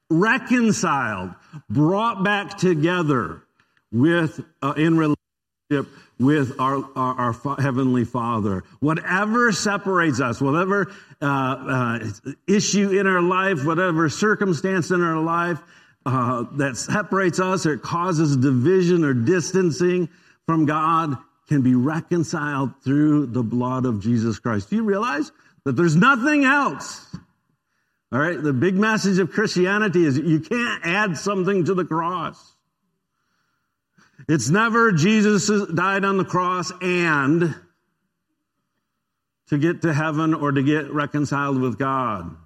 reconciled, 0.08 1.34
brought 1.68 2.25
back 2.25 2.56
together 2.56 3.42
with, 3.92 4.40
uh, 4.62 4.72
in 4.76 4.96
relationship 4.96 5.94
with 6.21 6.61
our, 6.61 6.85
our, 6.95 7.35
our, 7.45 7.57
Heavenly 7.61 8.05
Father. 8.05 8.62
Whatever 8.81 9.53
separates 9.53 10.21
us, 10.21 10.41
whatever 10.41 10.93
uh, 11.23 11.25
uh, 11.25 11.99
issue 12.47 12.91
in 12.91 13.07
our 13.07 13.23
life, 13.23 13.65
whatever 13.65 14.11
circumstance 14.11 14.91
in 14.91 15.03
our 15.03 15.21
life 15.21 15.59
uh, 16.05 16.45
that 16.53 16.77
separates 16.77 17.41
us 17.41 17.65
or 17.65 17.79
causes 17.79 18.37
division 18.37 19.03
or 19.03 19.15
distancing 19.15 20.11
from 20.47 20.67
God, 20.67 21.17
can 21.49 21.62
be 21.62 21.75
reconciled 21.75 22.71
through 22.85 23.27
the 23.27 23.43
blood 23.43 23.87
of 23.87 24.00
Jesus 24.00 24.39
Christ. 24.39 24.71
Do 24.71 24.77
you 24.77 24.85
realize 24.85 25.33
that 25.65 25.73
there's 25.73 25.97
nothing 25.97 26.45
else? 26.45 27.17
All 28.12 28.19
right, 28.19 28.41
the 28.41 28.53
big 28.53 28.75
message 28.75 29.19
of 29.19 29.33
Christianity 29.33 30.05
is 30.05 30.19
you 30.19 30.41
can't 30.41 30.85
add 30.85 31.17
something 31.17 31.65
to 31.65 31.75
the 31.75 31.85
cross. 31.85 32.50
It's 34.30 34.49
never 34.49 34.92
Jesus 34.92 35.50
died 35.75 36.04
on 36.04 36.16
the 36.16 36.25
cross 36.25 36.70
and 36.80 37.52
to 39.49 39.58
get 39.58 39.82
to 39.82 39.92
heaven 39.92 40.34
or 40.34 40.52
to 40.52 40.62
get 40.62 40.92
reconciled 40.92 41.60
with 41.60 41.80
God. 41.80 42.37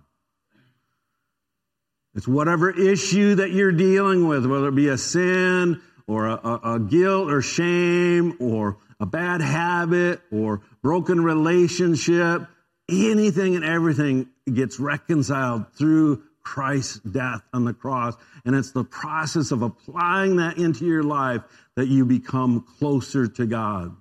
It's 2.14 2.26
whatever 2.26 2.70
issue 2.70 3.34
that 3.34 3.50
you're 3.50 3.70
dealing 3.70 4.26
with, 4.26 4.46
whether 4.46 4.68
it 4.68 4.74
be 4.74 4.88
a 4.88 4.96
sin 4.96 5.82
or 6.06 6.28
a, 6.28 6.34
a, 6.36 6.74
a 6.76 6.80
guilt 6.80 7.30
or 7.30 7.42
shame 7.42 8.38
or 8.40 8.78
a 8.98 9.04
bad 9.04 9.42
habit 9.42 10.22
or 10.32 10.62
broken 10.80 11.22
relationship, 11.22 12.46
anything 12.88 13.56
and 13.56 13.64
everything 13.64 14.30
gets 14.50 14.80
reconciled 14.80 15.70
through 15.74 16.22
Christ's 16.42 17.00
death 17.00 17.42
on 17.52 17.64
the 17.64 17.74
cross. 17.74 18.14
And 18.44 18.54
it's 18.54 18.72
the 18.72 18.84
process 18.84 19.50
of 19.50 19.62
applying 19.62 20.36
that 20.36 20.58
into 20.58 20.86
your 20.86 21.02
life 21.02 21.42
that 21.76 21.88
you 21.88 22.04
become 22.04 22.64
closer 22.78 23.26
to 23.26 23.46
God. 23.46 23.96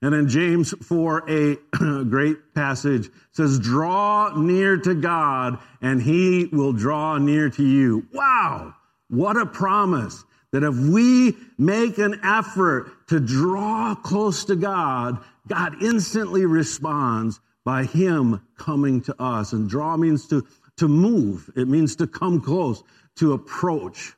And 0.00 0.14
in 0.14 0.28
James 0.28 0.74
4, 0.82 1.30
a 1.30 1.56
great 2.04 2.54
passage 2.54 3.08
says, 3.30 3.60
draw 3.60 4.32
near 4.36 4.76
to 4.78 4.94
God 4.94 5.58
and 5.80 6.02
he 6.02 6.48
will 6.50 6.72
draw 6.72 7.18
near 7.18 7.50
to 7.50 7.64
you. 7.64 8.06
Wow. 8.12 8.74
What 9.08 9.36
a 9.36 9.46
promise 9.46 10.24
that 10.50 10.64
if 10.64 10.76
we 10.76 11.36
make 11.56 11.98
an 11.98 12.20
effort 12.24 12.90
to 13.08 13.20
draw 13.20 13.94
close 13.94 14.46
to 14.46 14.56
God, 14.56 15.22
God 15.46 15.82
instantly 15.82 16.46
responds 16.46 17.40
by 17.64 17.84
him 17.84 18.44
coming 18.58 19.02
to 19.02 19.22
us. 19.22 19.52
And 19.52 19.70
draw 19.70 19.96
means 19.96 20.26
to 20.28 20.44
to 20.76 20.88
move. 20.88 21.50
It 21.56 21.68
means 21.68 21.96
to 21.96 22.06
come 22.06 22.40
close, 22.40 22.82
to 23.16 23.32
approach. 23.32 24.14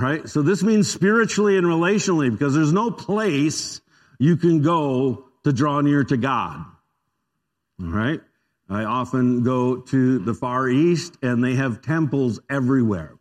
Right. 0.00 0.28
So 0.28 0.42
this 0.42 0.62
means 0.62 0.90
spiritually 0.90 1.58
and 1.58 1.66
relationally 1.66 2.30
because 2.30 2.54
there's 2.54 2.72
no 2.72 2.90
place 2.90 3.80
you 4.18 4.36
can 4.36 4.62
go 4.62 5.26
to 5.44 5.52
draw 5.52 5.80
near 5.80 6.02
to 6.04 6.16
God. 6.16 6.64
All 7.80 7.88
right. 7.88 8.20
I 8.70 8.84
often 8.84 9.42
go 9.42 9.76
to 9.76 10.18
the 10.18 10.34
Far 10.34 10.68
East 10.68 11.18
and 11.20 11.44
they 11.44 11.54
have 11.54 11.82
temples 11.82 12.40
everywhere, 12.48 13.16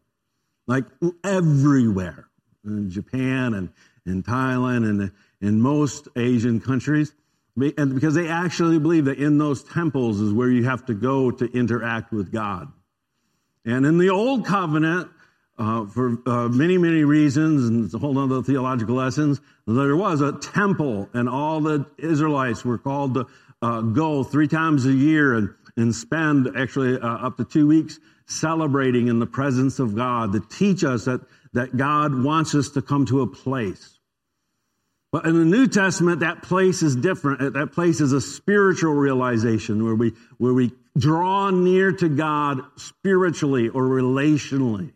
like 0.66 0.86
everywhere 1.24 2.28
in 2.64 2.90
Japan 2.90 3.54
and 3.54 3.70
in 4.06 4.24
Thailand 4.24 4.90
and 4.90 5.12
in 5.42 5.62
most 5.62 6.08
Asian 6.16 6.62
countries. 6.62 7.12
And 7.58 7.94
because 7.94 8.14
they 8.14 8.30
actually 8.30 8.80
believe 8.80 9.06
that 9.06 9.18
in 9.18 9.38
those 9.38 9.64
temples 9.64 10.22
is 10.22 10.32
where 10.32 10.50
you 10.50 10.64
have 10.64 10.86
to 10.86 10.94
go 10.94 11.32
to 11.32 11.46
interact 11.46 12.14
with 12.14 12.32
God. 12.32 12.72
And 13.66 13.86
in 13.86 13.98
the 13.98 14.10
old 14.10 14.46
covenant, 14.46 15.10
uh, 15.62 15.86
for 15.86 16.18
uh, 16.26 16.48
many, 16.48 16.80
many 16.80 17.04
reasons, 17.04 17.70
and 17.70 17.86
it's 17.86 17.94
a 17.94 18.00
whole 18.00 18.18
other 18.18 18.42
theological 18.42 18.96
lessons, 18.96 19.40
there 19.68 19.96
was 19.96 20.20
a 20.22 20.32
temple, 20.40 21.08
and 21.14 21.30
all 21.30 21.62
the 21.62 21.86
Israelites 22.00 22.66
were 22.66 22.80
called 22.80 23.14
to 23.14 23.28
uh, 23.62 23.82
go 23.82 24.24
three 24.24 24.48
times 24.48 24.88
a 24.88 24.92
year 24.92 25.36
and, 25.36 25.50
and 25.78 25.94
spend 25.94 26.50
actually 26.58 27.00
uh, 27.00 27.08
up 27.08 27.38
to 27.38 27.46
two 27.46 27.68
weeks 27.68 28.00
celebrating 28.26 29.08
in 29.08 29.20
the 29.20 29.28
presence 29.28 29.78
of 29.78 29.96
God 29.96 30.34
to 30.34 30.40
teach 30.40 30.84
us 30.84 31.06
that, 31.06 31.22
that 31.54 31.78
God 31.78 32.24
wants 32.24 32.56
us 32.56 32.70
to 32.70 32.82
come 32.82 33.06
to 33.06 33.22
a 33.22 33.28
place. 33.28 34.00
But 35.12 35.28
in 35.28 35.38
the 35.38 35.46
New 35.46 35.68
Testament, 35.68 36.22
that 36.22 36.42
place 36.42 36.82
is 36.82 36.96
different. 36.96 37.54
That 37.54 37.74
place 37.74 38.02
is 38.02 38.14
a 38.14 38.22
spiritual 38.22 38.94
realization 38.94 39.84
where 39.84 39.94
we, 39.94 40.14
where 40.40 40.54
we 40.54 40.72
draw 40.98 41.52
near 41.52 41.92
to 41.92 42.10
God 42.10 42.62
spiritually 42.78 43.70
or 43.70 43.84
relationally. 43.84 44.94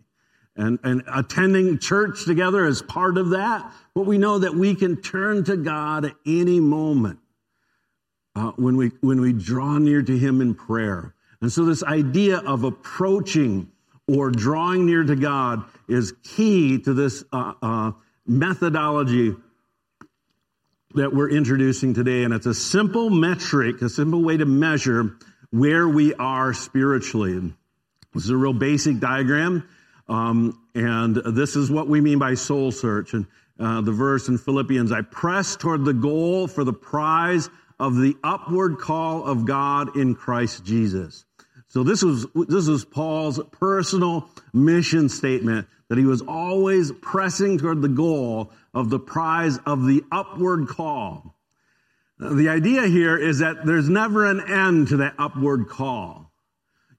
And, 0.58 0.80
and 0.84 1.04
attending 1.14 1.80
church 1.80 2.26
together 2.26 2.66
is 2.66 2.82
part 2.82 3.18
of 3.18 3.32
that. 3.32 3.74
But 3.94 4.06
we 4.06 4.18
know 4.18 4.40
that 4.40 4.56
we 4.56 4.76
can 4.76 5.02
turn 5.02 5.44
to 5.46 5.58
God 5.58 6.06
at 6.06 6.14
any 6.26 6.60
moment 6.60 7.20
uh, 8.36 8.52
when, 8.56 8.78
we, 8.78 8.92
when 9.02 9.20
we 9.20 9.34
draw 9.34 9.78
near 9.78 10.02
to 10.02 10.18
Him 10.18 10.42
in 10.42 10.56
prayer. 10.56 11.14
And 11.42 11.52
so 11.52 11.66
this 11.66 11.84
idea 11.84 12.38
of 12.38 12.64
approaching 12.64 13.72
or 14.08 14.32
drawing 14.32 14.86
near 14.86 15.04
to 15.04 15.16
God 15.16 15.66
is 15.88 16.14
key 16.24 16.80
to 16.80 16.94
this 16.94 17.24
uh, 17.34 17.54
uh, 17.62 17.92
methodology 18.26 19.36
that 20.94 21.14
we're 21.14 21.30
introducing 21.30 21.94
today, 21.94 22.24
and 22.24 22.34
it's 22.34 22.46
a 22.46 22.54
simple 22.54 23.10
metric, 23.10 23.82
a 23.82 23.90
simple 23.90 24.24
way 24.24 24.38
to 24.38 24.46
measure 24.46 25.18
where 25.52 25.88
we 25.88 26.14
are 26.14 26.54
spiritually. 26.54 27.54
This 28.14 28.24
is 28.24 28.30
a 28.30 28.38
real 28.38 28.54
basic 28.54 29.00
diagram, 29.00 29.68
um, 30.08 30.60
and 30.74 31.16
this 31.16 31.56
is 31.56 31.72
what 31.72 31.88
we 31.88 32.02
mean 32.02 32.20
by 32.20 32.36
soul 32.36 32.72
search. 32.72 33.14
And 33.14 33.26
uh, 33.60 33.82
the 33.82 33.92
verse 33.92 34.28
in 34.28 34.38
Philippians, 34.38 34.92
I 34.92 35.02
press 35.02 35.56
toward 35.56 35.86
the 35.86 35.94
goal 35.94 36.48
for 36.48 36.64
the 36.64 36.74
prize 36.74 37.50
of 37.80 37.96
the 37.96 38.16
upward 38.24 38.78
call 38.80 39.26
of 39.26 39.46
God 39.46 39.98
in 39.98 40.16
Christ 40.16 40.64
Jesus. 40.64 41.26
So 41.68 41.84
this 41.84 42.04
was 42.04 42.26
this 42.48 42.68
was 42.68 42.86
Paul's 42.86 43.40
personal 43.52 44.30
mission 44.54 45.10
statement 45.10 45.68
that 45.90 45.98
he 45.98 46.06
was 46.06 46.22
always 46.22 46.92
pressing 47.02 47.58
toward 47.58 47.82
the 47.82 47.90
goal 47.90 48.52
of 48.74 48.90
the 48.90 49.00
prize 49.00 49.58
of 49.66 49.86
the 49.86 50.04
upward 50.12 50.68
call. 50.68 51.36
The 52.18 52.50
idea 52.50 52.88
here 52.88 53.18
is 53.18 53.40
that 53.40 53.66
there's 53.66 53.90
never 53.90 54.26
an 54.26 54.42
end 54.50 54.88
to 54.90 54.98
that 54.98 55.16
upward 55.20 55.68
call. 55.68 56.32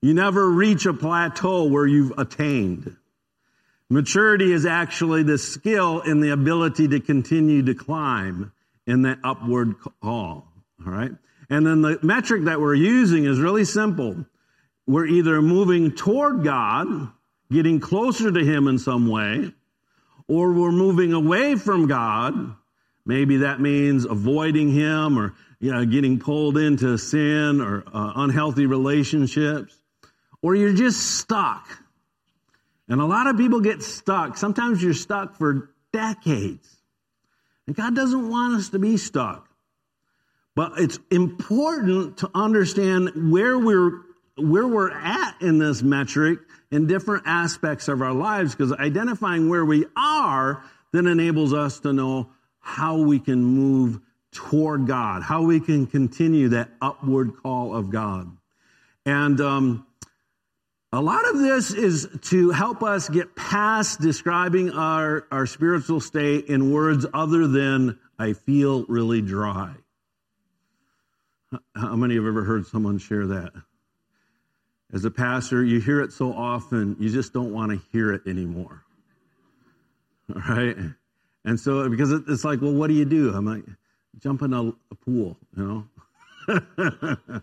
You 0.03 0.15
never 0.15 0.49
reach 0.49 0.87
a 0.87 0.93
plateau 0.93 1.65
where 1.65 1.87
you've 1.87 2.19
attained. 2.19 2.97
Maturity 3.89 4.53
is 4.53 4.67
actually 4.67 5.23
the 5.23 5.39
skill 5.39 6.01
in 6.01 6.21
the 6.21 6.31
ability 6.31 6.89
to 6.89 7.01
continue 7.01 7.63
to 7.65 7.75
climb 7.75 8.53
in 8.87 9.03
that 9.03 9.19
upward 9.25 9.77
call. 10.03 10.53
All 10.85 10.93
right. 10.93 11.13
And 11.49 11.67
then 11.67 11.83
the 11.83 11.99
metric 12.03 12.45
that 12.45 12.61
we're 12.61 12.75
using 12.75 13.25
is 13.25 13.39
really 13.39 13.65
simple. 13.65 14.27
We're 14.87 15.07
either 15.07 15.41
moving 15.41 15.93
toward 15.93 16.45
God, 16.45 16.87
getting 17.51 17.81
closer 17.81 18.31
to 18.31 18.45
Him 18.45 18.67
in 18.67 18.79
some 18.79 19.09
way, 19.09 19.53
or 20.29 20.53
we're 20.53 20.73
moving 20.73 21.13
away 21.13 21.55
from 21.55 21.87
God. 21.87 22.57
Maybe 23.05 23.39
that 23.39 23.61
means 23.61 24.05
avoiding 24.05 24.73
Him 24.73 25.19
or 25.19 25.35
you 25.59 25.73
know, 25.73 25.85
getting 25.87 26.19
pulled 26.19 26.59
into 26.59 26.99
sin 26.99 27.61
or 27.61 27.85
uh, 27.93 28.13
unhealthy 28.17 28.67
relationships, 28.67 29.77
or 30.47 30.55
you're 30.55 30.73
just 30.73 31.19
stuck. 31.19 31.67
And 32.89 33.01
a 33.01 33.05
lot 33.05 33.27
of 33.27 33.37
people 33.37 33.61
get 33.61 33.83
stuck. 33.83 34.37
Sometimes 34.37 34.81
you're 34.81 34.95
stuck 34.95 35.35
for 35.35 35.71
decades. 35.93 36.69
And 37.67 37.75
God 37.75 37.97
doesn't 37.97 38.31
want 38.31 38.55
us 38.55 38.69
to 38.69 38.79
be 38.79 38.97
stuck. 38.97 39.49
But 40.55 40.75
it's 40.77 41.01
important 41.11 42.19
to 42.19 42.31
understand 42.33 43.33
where 43.33 43.59
we're 43.59 44.03
where 44.37 44.69
we're 44.69 44.93
at 44.93 45.35
in 45.41 45.59
this 45.59 45.83
metric 45.83 46.39
in 46.71 46.87
different 46.87 47.25
aspects 47.27 47.89
of 47.89 48.01
our 48.01 48.13
lives 48.13 48.55
because 48.55 48.73
identifying 48.73 49.49
where 49.49 49.65
we 49.65 49.85
are 49.97 50.63
then 50.93 51.09
enables 51.09 51.55
us 51.55 51.81
to 51.81 51.93
know 51.93 52.31
how 52.61 52.99
we 52.99 53.19
can 53.19 53.43
move 53.43 53.99
toward 54.31 54.87
God, 54.87 55.25
how 55.25 55.43
we 55.43 55.59
can 55.59 55.89
continue 55.89 56.51
that 56.51 56.69
upward 56.81 57.33
call 57.43 57.75
of 57.75 57.91
God. 57.91 58.31
And 59.05 59.41
um, 59.41 59.86
a 60.97 61.01
lot 61.01 61.29
of 61.29 61.39
this 61.39 61.75
is 61.75 62.09
to 62.23 62.51
help 62.53 62.83
us 62.83 63.11
get 63.11 63.37
past 63.37 64.01
describing 64.01 64.71
our, 64.71 65.27
our 65.31 65.45
spiritual 65.45 66.01
state 66.01 66.47
in 66.47 66.73
words 66.73 67.05
other 67.13 67.47
than, 67.47 67.99
I 68.19 68.33
feel 68.33 68.87
really 68.87 69.21
dry. 69.21 69.75
How 71.75 71.97
many 71.97 72.15
have 72.15 72.25
ever 72.25 72.45
heard 72.45 72.67
someone 72.67 72.97
share 72.97 73.27
that? 73.27 73.53
As 74.91 75.05
a 75.05 75.11
pastor, 75.11 75.63
you 75.63 75.81
hear 75.81 76.01
it 76.01 76.13
so 76.13 76.33
often, 76.33 76.97
you 76.99 77.11
just 77.11 77.35
don't 77.35 77.53
want 77.53 77.73
to 77.73 77.81
hear 77.93 78.15
it 78.15 78.23
anymore. 78.27 78.83
All 80.35 80.41
right? 80.49 80.77
And 81.45 81.61
so, 81.61 81.87
because 81.91 82.11
it's 82.11 82.45
like, 82.45 82.63
well, 82.63 82.73
what 82.73 82.87
do 82.87 82.95
you 82.95 83.05
do? 83.05 83.35
I'm 83.35 83.45
like, 83.45 83.65
jump 84.19 84.41
in 84.41 84.55
a, 84.55 84.69
a 84.69 84.95
pool, 85.05 85.37
you 85.55 85.87
know? 86.49 87.43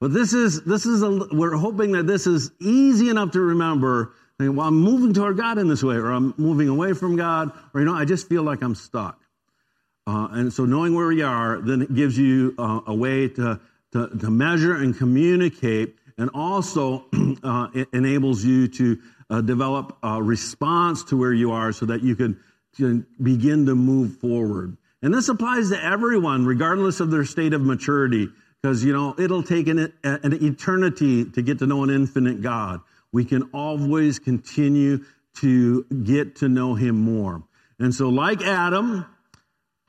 but 0.00 0.12
this 0.12 0.32
is, 0.32 0.62
this 0.64 0.84
is, 0.86 1.02
a, 1.02 1.28
we're 1.32 1.56
hoping 1.56 1.92
that 1.92 2.06
this 2.06 2.26
is 2.26 2.50
easy 2.60 3.08
enough 3.08 3.32
to 3.32 3.40
remember. 3.40 4.12
Well, 4.38 4.60
I'm 4.60 4.76
moving 4.76 5.14
toward 5.14 5.38
God 5.38 5.56
in 5.58 5.68
this 5.68 5.82
way, 5.82 5.96
or 5.96 6.10
I'm 6.10 6.34
moving 6.36 6.68
away 6.68 6.92
from 6.92 7.16
God, 7.16 7.52
or, 7.72 7.80
you 7.80 7.86
know, 7.86 7.94
I 7.94 8.04
just 8.04 8.28
feel 8.28 8.42
like 8.42 8.62
I'm 8.62 8.74
stuck. 8.74 9.18
Uh, 10.06 10.28
and 10.30 10.52
so 10.52 10.64
knowing 10.64 10.94
where 10.94 11.08
we 11.08 11.22
are, 11.22 11.60
then 11.60 11.82
it 11.82 11.94
gives 11.94 12.16
you 12.16 12.54
uh, 12.58 12.80
a 12.86 12.94
way 12.94 13.28
to, 13.28 13.58
to, 13.92 14.08
to, 14.08 14.30
measure 14.30 14.76
and 14.76 14.96
communicate, 14.96 15.96
and 16.18 16.30
also 16.32 17.06
uh, 17.42 17.68
it 17.74 17.88
enables 17.92 18.44
you 18.44 18.68
to 18.68 18.98
uh, 19.30 19.40
develop 19.40 19.96
a 20.02 20.22
response 20.22 21.04
to 21.04 21.16
where 21.16 21.32
you 21.32 21.50
are 21.52 21.72
so 21.72 21.86
that 21.86 22.02
you 22.02 22.14
can, 22.14 22.38
can 22.76 23.04
begin 23.20 23.66
to 23.66 23.74
move 23.74 24.18
forward. 24.18 24.76
And 25.02 25.12
this 25.12 25.28
applies 25.28 25.70
to 25.70 25.82
everyone, 25.82 26.46
regardless 26.46 27.00
of 27.00 27.10
their 27.10 27.24
state 27.24 27.52
of 27.52 27.62
maturity, 27.62 28.28
because, 28.62 28.84
you 28.84 28.92
know, 28.92 29.14
it'll 29.18 29.42
take 29.42 29.68
an, 29.68 29.92
an 30.02 30.32
eternity 30.44 31.24
to 31.24 31.42
get 31.42 31.58
to 31.60 31.66
know 31.66 31.84
an 31.84 31.90
infinite 31.90 32.42
God. 32.42 32.80
We 33.12 33.24
can 33.24 33.50
always 33.52 34.18
continue 34.18 35.04
to 35.36 35.84
get 35.84 36.36
to 36.36 36.48
know 36.48 36.74
him 36.74 36.96
more. 36.96 37.42
And 37.78 37.94
so, 37.94 38.08
like 38.08 38.42
Adam, 38.42 39.06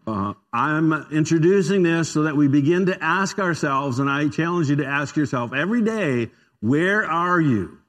uh, 0.06 0.34
I'm 0.54 0.94
introducing 1.12 1.84
this 1.84 2.12
so 2.12 2.24
that 2.24 2.36
we 2.36 2.48
begin 2.48 2.86
to 2.86 3.04
ask 3.04 3.40
ourselves, 3.40 4.00
and 4.00 4.10
I 4.10 4.30
challenge 4.30 4.70
you 4.70 4.78
to 4.78 4.86
ask 4.86 5.16
yourself 5.16 5.54
every 5.54 5.82
day, 5.82 6.30
where 6.60 7.06
are 7.06 7.40
you? 7.40 7.80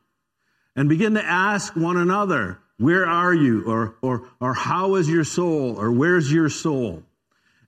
And 0.75 0.89
begin 0.89 1.15
to 1.15 1.25
ask 1.25 1.75
one 1.75 1.97
another, 1.97 2.59
where 2.77 3.07
are 3.07 3.35
you? 3.35 3.65
Or, 3.67 3.97
or, 4.03 4.29
or 4.41 4.55
how 4.55 4.95
is 4.95 5.09
your 5.09 5.25
soul? 5.25 5.77
Or 5.79 5.91
where's 5.91 6.33
your 6.33 6.49
soul? 6.49 7.03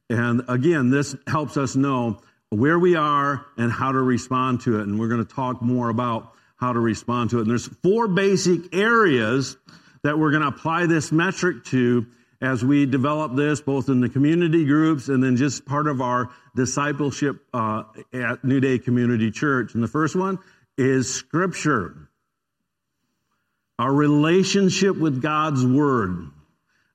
And 0.09 0.43
again, 0.49 0.91
this 0.91 1.15
helps 1.27 1.57
us 1.57 1.77
know 1.77 2.21
where 2.51 2.79
we 2.79 2.97
are 2.97 3.47
and 3.57 3.73
how 3.73 3.93
to 3.93 4.01
respond 4.01 4.61
to 4.63 4.81
it. 4.81 4.83
And 4.83 4.99
we're 4.99 5.09
going 5.09 5.25
to 5.25 5.35
talk 5.35 5.63
more 5.63 5.89
about 5.89 6.33
how 6.57 6.73
to 6.73 6.81
respond 6.81 7.31
to 7.31 7.39
it. 7.39 7.43
And 7.43 7.51
there's 7.51 7.69
four 7.83 8.09
basic 8.09 8.75
areas 8.75 9.57
that 10.03 10.19
we're 10.19 10.31
going 10.31 10.43
to 10.43 10.49
apply 10.49 10.87
this 10.87 11.13
metric 11.13 11.65
to 11.67 12.07
as 12.43 12.65
we 12.65 12.87
develop 12.87 13.37
this, 13.37 13.61
both 13.61 13.89
in 13.89 14.01
the 14.01 14.09
community 14.09 14.65
groups 14.65 15.09
and 15.09 15.23
then 15.23 15.37
just 15.37 15.67
part 15.67 15.87
of 15.87 16.01
our 16.01 16.31
discipleship 16.57 17.37
uh, 17.53 17.85
at 18.13 18.43
New 18.45 18.61
Day 18.61 18.79
Community 18.79 19.31
Church. 19.31 19.75
And 19.75 19.83
the 19.83 19.89
first 19.89 20.17
one 20.17 20.39
is 20.77 21.13
Scripture, 21.13 22.09
our 23.79 23.93
relationship 23.93 24.97
with 24.97 25.21
God's 25.21 25.65
Word. 25.65 26.31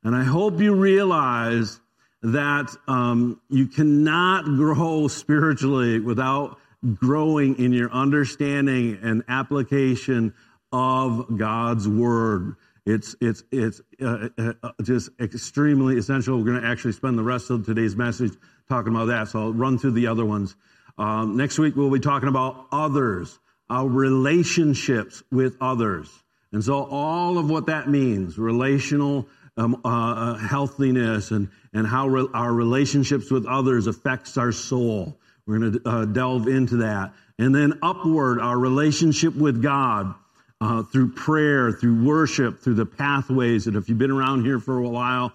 And 0.04 0.16
I 0.16 0.24
hope 0.24 0.60
you 0.60 0.74
realize 0.74 1.80
that 2.26 2.76
um, 2.88 3.40
you 3.50 3.68
cannot 3.68 4.46
grow 4.46 5.08
spiritually 5.08 6.00
without 6.00 6.58
growing 6.96 7.60
in 7.60 7.72
your 7.72 7.92
understanding 7.92 8.98
and 9.04 9.24
application 9.28 10.34
of 10.72 11.38
God's 11.38 11.88
Word. 11.88 12.56
It's, 12.86 13.16
it's, 13.22 13.44
it's 13.52 13.82
uh, 14.02 14.30
uh, 14.38 14.72
just 14.82 15.10
extremely 15.20 15.98
essential. 15.98 16.38
We're 16.38 16.46
going 16.46 16.62
to 16.62 16.68
actually 16.68 16.94
spend 16.94 17.18
the 17.18 17.24
rest 17.24 17.52
of 17.52 17.66
today's 17.66 17.96
message 17.96 18.34
talking 18.70 18.94
about 18.94 19.06
that. 19.06 19.28
So 19.28 19.42
I'll 19.42 19.54
run 19.54 19.78
through 19.78 19.92
the 19.92 20.08
other 20.08 20.26
ones. 20.26 20.56
Um, 20.98 21.38
next 21.38 21.60
week, 21.60 21.76
we'll 21.76 21.92
be 21.92 22.00
talking 22.00 22.30
about 22.30 22.68
others, 22.72 23.38
our 23.70 23.88
relationships 23.88 25.22
with 25.32 25.58
others. 25.62 26.10
And 26.52 26.64
so 26.64 26.86
all 26.86 27.38
of 27.38 27.50
what 27.50 27.68
that 27.68 27.90
means, 27.90 28.38
relational 28.38 29.28
um, 29.58 29.82
uh, 29.86 29.88
uh 29.88 30.38
healthiness 30.38 31.32
and, 31.32 31.50
and 31.74 31.88
how 31.88 32.08
re- 32.08 32.28
our 32.34 32.54
relationships 32.54 33.32
with 33.32 33.46
others 33.46 33.88
affects 33.88 34.38
our 34.38 34.52
soul. 34.52 35.18
We're 35.46 35.60
going 35.60 35.74
to 35.74 35.82
uh, 35.86 36.06
delve 36.06 36.48
into 36.48 36.78
that. 36.78 37.14
And 37.38 37.54
then 37.54 37.80
upward, 37.84 38.40
our 38.40 38.58
relationship 38.58 39.36
with 39.36 39.62
God 39.62 40.14
uh, 40.62 40.84
through 40.84 41.12
prayer, 41.14 41.72
through 41.72 42.04
worship, 42.04 42.60
through 42.60 42.76
the 42.76 42.86
pathways. 42.86 43.68
And 43.68 43.76
if 43.76 43.90
you've 43.90 43.98
been 43.98 44.12
around 44.12 44.46
here 44.46 44.60
for 44.60 44.80
a 44.80 44.88
while, 44.88 45.34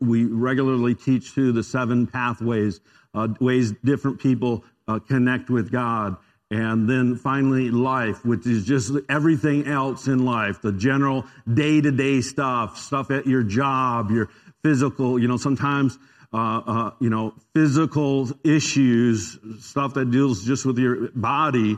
we 0.00 0.24
regularly 0.24 0.94
teach 0.94 1.30
through 1.30 1.52
the 1.52 1.62
seven 1.62 2.06
pathways, 2.06 2.80
uh, 3.14 3.28
ways 3.40 3.72
different 3.84 4.20
people 4.20 4.64
uh, 4.86 4.98
connect 4.98 5.50
with 5.50 5.70
God. 5.70 6.16
And 6.50 6.88
then 6.88 7.16
finally, 7.16 7.70
life, 7.70 8.24
which 8.24 8.46
is 8.46 8.64
just 8.64 8.92
everything 9.10 9.66
else 9.66 10.06
in 10.06 10.24
life, 10.24 10.62
the 10.62 10.72
general 10.72 11.26
day 11.52 11.80
to 11.80 11.90
day 11.90 12.22
stuff, 12.22 12.78
stuff 12.78 13.10
at 13.10 13.26
your 13.26 13.42
job, 13.42 14.10
your 14.10 14.30
physical, 14.62 15.18
you 15.18 15.28
know, 15.28 15.36
sometimes, 15.36 15.98
uh, 16.32 16.36
uh, 16.66 16.90
you 17.00 17.10
know, 17.10 17.34
physical 17.54 18.30
issues, 18.44 19.38
stuff 19.60 19.94
that 19.94 20.10
deals 20.10 20.44
just 20.44 20.64
with 20.64 20.78
your 20.78 21.10
body 21.10 21.76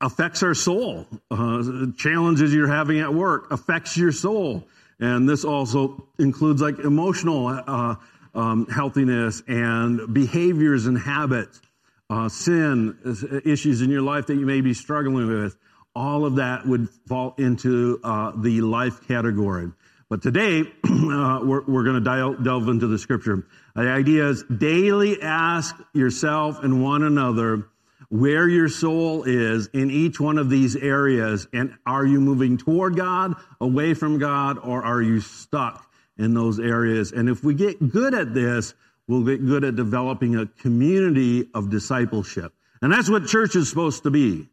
affects 0.00 0.42
our 0.42 0.54
soul. 0.54 1.06
Uh, 1.30 1.86
challenges 1.98 2.54
you're 2.54 2.68
having 2.68 3.00
at 3.00 3.12
work 3.12 3.50
affects 3.50 3.96
your 3.96 4.12
soul. 4.12 4.66
And 5.00 5.28
this 5.28 5.44
also 5.44 6.08
includes 6.18 6.62
like 6.62 6.78
emotional 6.78 7.48
uh, 7.48 7.96
um, 8.34 8.66
healthiness 8.66 9.42
and 9.46 10.12
behaviors 10.12 10.86
and 10.86 10.98
habits, 10.98 11.60
uh, 12.08 12.28
sin, 12.28 12.98
issues 13.44 13.82
in 13.82 13.90
your 13.90 14.02
life 14.02 14.26
that 14.26 14.34
you 14.34 14.46
may 14.46 14.60
be 14.60 14.74
struggling 14.74 15.26
with. 15.26 15.56
All 15.94 16.26
of 16.26 16.36
that 16.36 16.66
would 16.66 16.88
fall 17.08 17.34
into 17.38 18.00
uh, 18.04 18.32
the 18.36 18.60
life 18.60 19.06
category. 19.08 19.70
But 20.08 20.22
today, 20.22 20.60
uh, 20.84 21.40
we're, 21.42 21.64
we're 21.64 21.84
going 21.84 22.04
to 22.04 22.36
delve 22.42 22.68
into 22.68 22.86
the 22.86 22.98
scripture. 22.98 23.46
The 23.74 23.88
idea 23.88 24.28
is 24.28 24.44
daily 24.44 25.20
ask 25.20 25.74
yourself 25.94 26.62
and 26.62 26.82
one 26.82 27.02
another 27.02 27.68
where 28.08 28.48
your 28.48 28.68
soul 28.68 29.24
is 29.24 29.68
in 29.72 29.90
each 29.90 30.20
one 30.20 30.38
of 30.38 30.48
these 30.48 30.76
areas. 30.76 31.48
And 31.52 31.74
are 31.84 32.06
you 32.06 32.20
moving 32.20 32.56
toward 32.56 32.96
God, 32.96 33.34
away 33.60 33.94
from 33.94 34.18
God, 34.18 34.58
or 34.58 34.84
are 34.84 35.02
you 35.02 35.20
stuck 35.20 35.90
in 36.16 36.34
those 36.34 36.60
areas? 36.60 37.10
And 37.10 37.28
if 37.28 37.42
we 37.42 37.54
get 37.54 37.90
good 37.90 38.14
at 38.14 38.32
this, 38.32 38.74
we'll 39.08 39.24
get 39.24 39.44
good 39.44 39.64
at 39.64 39.76
developing 39.76 40.36
a 40.36 40.46
community 40.46 41.48
of 41.54 41.70
discipleship. 41.70 42.52
And 42.82 42.92
that's 42.92 43.08
what 43.08 43.26
church 43.26 43.56
is 43.56 43.68
supposed 43.68 44.02
to 44.02 44.10
be. 44.10 44.48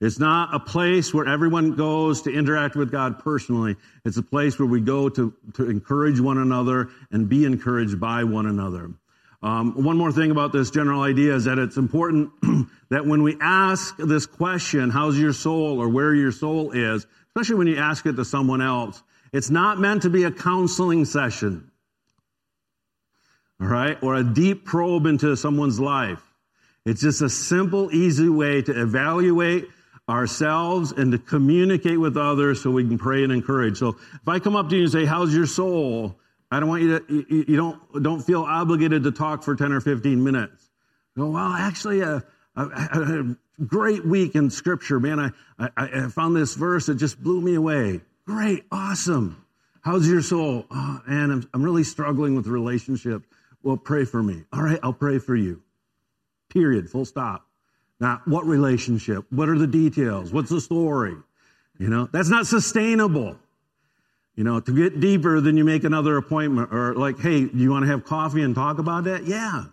It's 0.00 0.18
not 0.18 0.54
a 0.54 0.60
place 0.60 1.14
where 1.14 1.26
everyone 1.26 1.74
goes 1.74 2.22
to 2.22 2.32
interact 2.32 2.76
with 2.76 2.90
God 2.90 3.18
personally. 3.18 3.76
It's 4.04 4.18
a 4.18 4.22
place 4.22 4.58
where 4.58 4.68
we 4.68 4.80
go 4.80 5.08
to, 5.08 5.32
to 5.54 5.70
encourage 5.70 6.20
one 6.20 6.38
another 6.38 6.90
and 7.10 7.28
be 7.28 7.46
encouraged 7.46 7.98
by 7.98 8.24
one 8.24 8.46
another. 8.46 8.90
Um, 9.42 9.82
one 9.82 9.96
more 9.96 10.12
thing 10.12 10.30
about 10.30 10.52
this 10.52 10.70
general 10.70 11.02
idea 11.02 11.34
is 11.34 11.44
that 11.44 11.58
it's 11.58 11.76
important 11.76 12.30
that 12.90 13.06
when 13.06 13.22
we 13.22 13.36
ask 13.40 13.96
this 13.96 14.26
question, 14.26 14.90
how's 14.90 15.18
your 15.18 15.32
soul 15.32 15.80
or 15.80 15.88
where 15.88 16.14
your 16.14 16.32
soul 16.32 16.72
is, 16.72 17.06
especially 17.28 17.56
when 17.56 17.66
you 17.66 17.78
ask 17.78 18.04
it 18.06 18.14
to 18.14 18.24
someone 18.24 18.60
else, 18.60 19.02
it's 19.32 19.50
not 19.50 19.78
meant 19.78 20.02
to 20.02 20.10
be 20.10 20.24
a 20.24 20.30
counseling 20.30 21.04
session. 21.04 21.70
All 23.60 23.66
right? 23.66 23.96
Or 24.02 24.14
a 24.14 24.24
deep 24.24 24.64
probe 24.64 25.06
into 25.06 25.36
someone's 25.36 25.80
life. 25.80 26.22
It's 26.84 27.00
just 27.00 27.22
a 27.22 27.28
simple, 27.28 27.92
easy 27.92 28.28
way 28.28 28.62
to 28.62 28.80
evaluate 28.80 29.68
ourselves 30.08 30.92
and 30.92 31.12
to 31.12 31.18
communicate 31.18 31.98
with 31.98 32.16
others 32.16 32.62
so 32.62 32.70
we 32.70 32.86
can 32.86 32.98
pray 32.98 33.24
and 33.24 33.32
encourage. 33.32 33.78
So 33.78 33.96
if 34.14 34.28
I 34.28 34.38
come 34.38 34.54
up 34.54 34.68
to 34.70 34.76
you 34.76 34.82
and 34.82 34.92
say, 34.92 35.04
how's 35.04 35.34
your 35.34 35.46
soul? 35.46 36.16
I 36.50 36.60
don't 36.60 36.68
want 36.68 36.82
you 36.82 36.98
to, 36.98 37.26
you, 37.28 37.44
you 37.48 37.56
don't, 37.56 38.02
don't 38.02 38.20
feel 38.20 38.42
obligated 38.42 39.02
to 39.02 39.10
talk 39.10 39.42
for 39.42 39.56
10 39.56 39.72
or 39.72 39.80
15 39.80 40.22
minutes. 40.22 40.70
Go, 41.16 41.30
well, 41.30 41.52
actually, 41.52 42.02
uh, 42.02 42.20
great 43.66 44.06
week 44.06 44.34
in 44.34 44.50
scripture, 44.50 45.00
man. 45.00 45.18
I, 45.18 45.30
I, 45.58 45.70
I 45.76 46.08
found 46.08 46.36
this 46.36 46.54
verse 46.54 46.86
that 46.86 46.96
just 46.96 47.20
blew 47.20 47.40
me 47.40 47.54
away. 47.54 48.00
Great, 48.26 48.64
awesome. 48.70 49.44
How's 49.80 50.08
your 50.08 50.22
soul? 50.22 50.66
Oh, 50.70 51.00
man, 51.06 51.30
I'm, 51.30 51.48
I'm 51.54 51.62
really 51.62 51.84
struggling 51.84 52.36
with 52.36 52.46
relationships. 52.46 53.26
Well, 53.66 53.76
pray 53.76 54.04
for 54.04 54.22
me. 54.22 54.44
All 54.52 54.62
right, 54.62 54.78
I'll 54.80 54.92
pray 54.92 55.18
for 55.18 55.34
you. 55.34 55.60
Period. 56.50 56.88
Full 56.88 57.04
stop. 57.04 57.48
Not 57.98 58.28
what 58.28 58.46
relationship? 58.46 59.24
What 59.30 59.48
are 59.48 59.58
the 59.58 59.66
details? 59.66 60.32
What's 60.32 60.50
the 60.50 60.60
story? 60.60 61.16
You 61.76 61.88
know, 61.88 62.08
that's 62.12 62.28
not 62.28 62.46
sustainable. 62.46 63.36
You 64.36 64.44
know, 64.44 64.60
to 64.60 64.72
get 64.72 65.00
deeper, 65.00 65.40
then 65.40 65.56
you 65.56 65.64
make 65.64 65.82
another 65.82 66.16
appointment 66.16 66.72
or 66.72 66.94
like, 66.94 67.18
hey, 67.18 67.46
do 67.46 67.58
you 67.58 67.72
want 67.72 67.84
to 67.84 67.90
have 67.90 68.04
coffee 68.04 68.42
and 68.42 68.54
talk 68.54 68.78
about 68.78 69.02
that? 69.04 69.24
Yeah. 69.24 69.64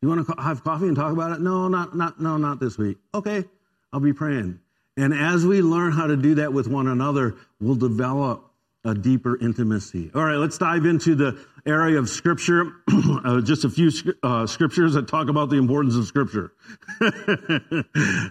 You 0.00 0.08
want 0.08 0.26
to 0.26 0.42
have 0.42 0.64
coffee 0.64 0.86
and 0.86 0.96
talk 0.96 1.12
about 1.12 1.32
it? 1.32 1.40
No, 1.42 1.68
not, 1.68 1.94
not, 1.94 2.18
no, 2.18 2.38
not 2.38 2.60
this 2.60 2.78
week. 2.78 2.96
Okay. 3.14 3.44
I'll 3.92 4.00
be 4.00 4.14
praying. 4.14 4.58
And 4.96 5.12
as 5.12 5.44
we 5.44 5.60
learn 5.60 5.92
how 5.92 6.06
to 6.06 6.16
do 6.16 6.36
that 6.36 6.54
with 6.54 6.66
one 6.66 6.86
another, 6.86 7.36
we'll 7.60 7.74
develop 7.74 8.47
a 8.84 8.94
deeper 8.94 9.38
intimacy. 9.38 10.10
All 10.14 10.24
right, 10.24 10.36
let's 10.36 10.58
dive 10.58 10.86
into 10.86 11.14
the 11.14 11.38
area 11.66 11.98
of 11.98 12.08
Scripture. 12.08 12.72
uh, 13.24 13.40
just 13.40 13.64
a 13.64 13.70
few 13.70 13.90
uh, 14.22 14.46
scriptures 14.46 14.94
that 14.94 15.08
talk 15.08 15.28
about 15.28 15.50
the 15.50 15.56
importance 15.56 15.96
of 15.96 16.06
Scripture. 16.06 16.52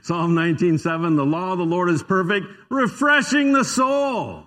Psalm 0.02 0.36
19:7, 0.36 1.16
the 1.16 1.26
law 1.26 1.52
of 1.52 1.58
the 1.58 1.66
Lord 1.66 1.90
is 1.90 2.02
perfect, 2.02 2.48
refreshing 2.70 3.52
the 3.52 3.64
soul. 3.64 4.46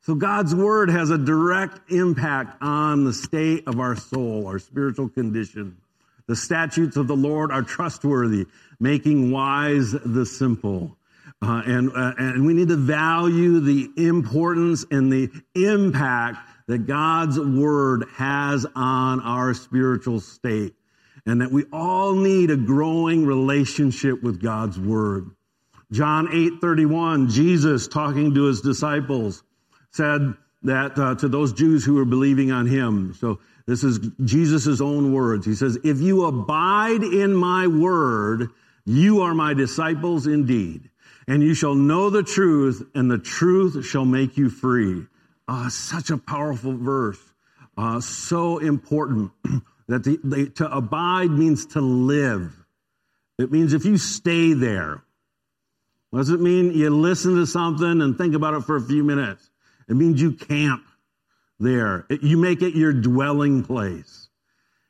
So 0.00 0.14
God's 0.14 0.54
word 0.54 0.90
has 0.90 1.10
a 1.10 1.16
direct 1.16 1.90
impact 1.90 2.62
on 2.62 3.04
the 3.04 3.12
state 3.12 3.64
of 3.66 3.80
our 3.80 3.96
soul, 3.96 4.46
our 4.46 4.58
spiritual 4.58 5.08
condition. 5.08 5.78
The 6.26 6.36
statutes 6.36 6.96
of 6.96 7.06
the 7.06 7.16
Lord 7.16 7.52
are 7.52 7.62
trustworthy, 7.62 8.46
making 8.80 9.30
wise 9.30 9.92
the 9.92 10.26
simple. 10.26 10.96
Uh, 11.44 11.62
and, 11.66 11.90
uh, 11.94 12.14
and 12.16 12.46
we 12.46 12.54
need 12.54 12.68
to 12.68 12.76
value 12.76 13.60
the 13.60 13.90
importance 13.98 14.86
and 14.90 15.12
the 15.12 15.30
impact 15.54 16.38
that 16.68 16.86
God's 16.86 17.38
word 17.38 18.06
has 18.14 18.66
on 18.74 19.20
our 19.20 19.52
spiritual 19.52 20.20
state. 20.20 20.74
And 21.26 21.42
that 21.42 21.52
we 21.52 21.64
all 21.70 22.14
need 22.14 22.50
a 22.50 22.56
growing 22.56 23.26
relationship 23.26 24.22
with 24.22 24.42
God's 24.42 24.78
word. 24.78 25.30
John 25.92 26.28
8 26.32 26.60
31, 26.62 27.28
Jesus 27.28 27.88
talking 27.88 28.34
to 28.34 28.44
his 28.44 28.62
disciples 28.62 29.42
said 29.90 30.34
that 30.62 30.98
uh, 30.98 31.14
to 31.16 31.28
those 31.28 31.52
Jews 31.52 31.84
who 31.84 31.94
were 31.94 32.06
believing 32.06 32.52
on 32.52 32.66
him. 32.66 33.14
So 33.14 33.40
this 33.66 33.84
is 33.84 34.00
Jesus' 34.24 34.80
own 34.80 35.12
words. 35.12 35.44
He 35.44 35.54
says, 35.54 35.78
If 35.84 36.00
you 36.00 36.24
abide 36.24 37.02
in 37.02 37.34
my 37.34 37.66
word, 37.66 38.48
you 38.86 39.20
are 39.22 39.34
my 39.34 39.52
disciples 39.52 40.26
indeed 40.26 40.90
and 41.26 41.42
you 41.42 41.54
shall 41.54 41.74
know 41.74 42.10
the 42.10 42.22
truth, 42.22 42.82
and 42.94 43.10
the 43.10 43.18
truth 43.18 43.84
shall 43.86 44.04
make 44.04 44.36
you 44.36 44.50
free. 44.50 45.06
Uh, 45.46 45.68
such 45.68 46.10
a 46.10 46.18
powerful 46.18 46.76
verse. 46.76 47.18
Uh, 47.76 48.00
so 48.00 48.58
important 48.58 49.32
that 49.88 50.04
the, 50.04 50.50
to 50.56 50.70
abide 50.70 51.30
means 51.30 51.66
to 51.66 51.80
live. 51.80 52.52
It 53.38 53.50
means 53.50 53.72
if 53.72 53.84
you 53.84 53.98
stay 53.98 54.52
there. 54.52 55.02
What 56.10 56.20
does 56.20 56.30
it 56.30 56.40
mean? 56.40 56.72
You 56.72 56.90
listen 56.90 57.34
to 57.36 57.46
something 57.46 58.00
and 58.00 58.16
think 58.16 58.34
about 58.34 58.54
it 58.54 58.62
for 58.62 58.76
a 58.76 58.80
few 58.80 59.02
minutes. 59.02 59.50
It 59.88 59.94
means 59.94 60.22
you 60.22 60.32
camp 60.32 60.84
there. 61.58 62.06
It, 62.08 62.22
you 62.22 62.36
make 62.36 62.62
it 62.62 62.76
your 62.76 62.92
dwelling 62.92 63.64
place. 63.64 64.28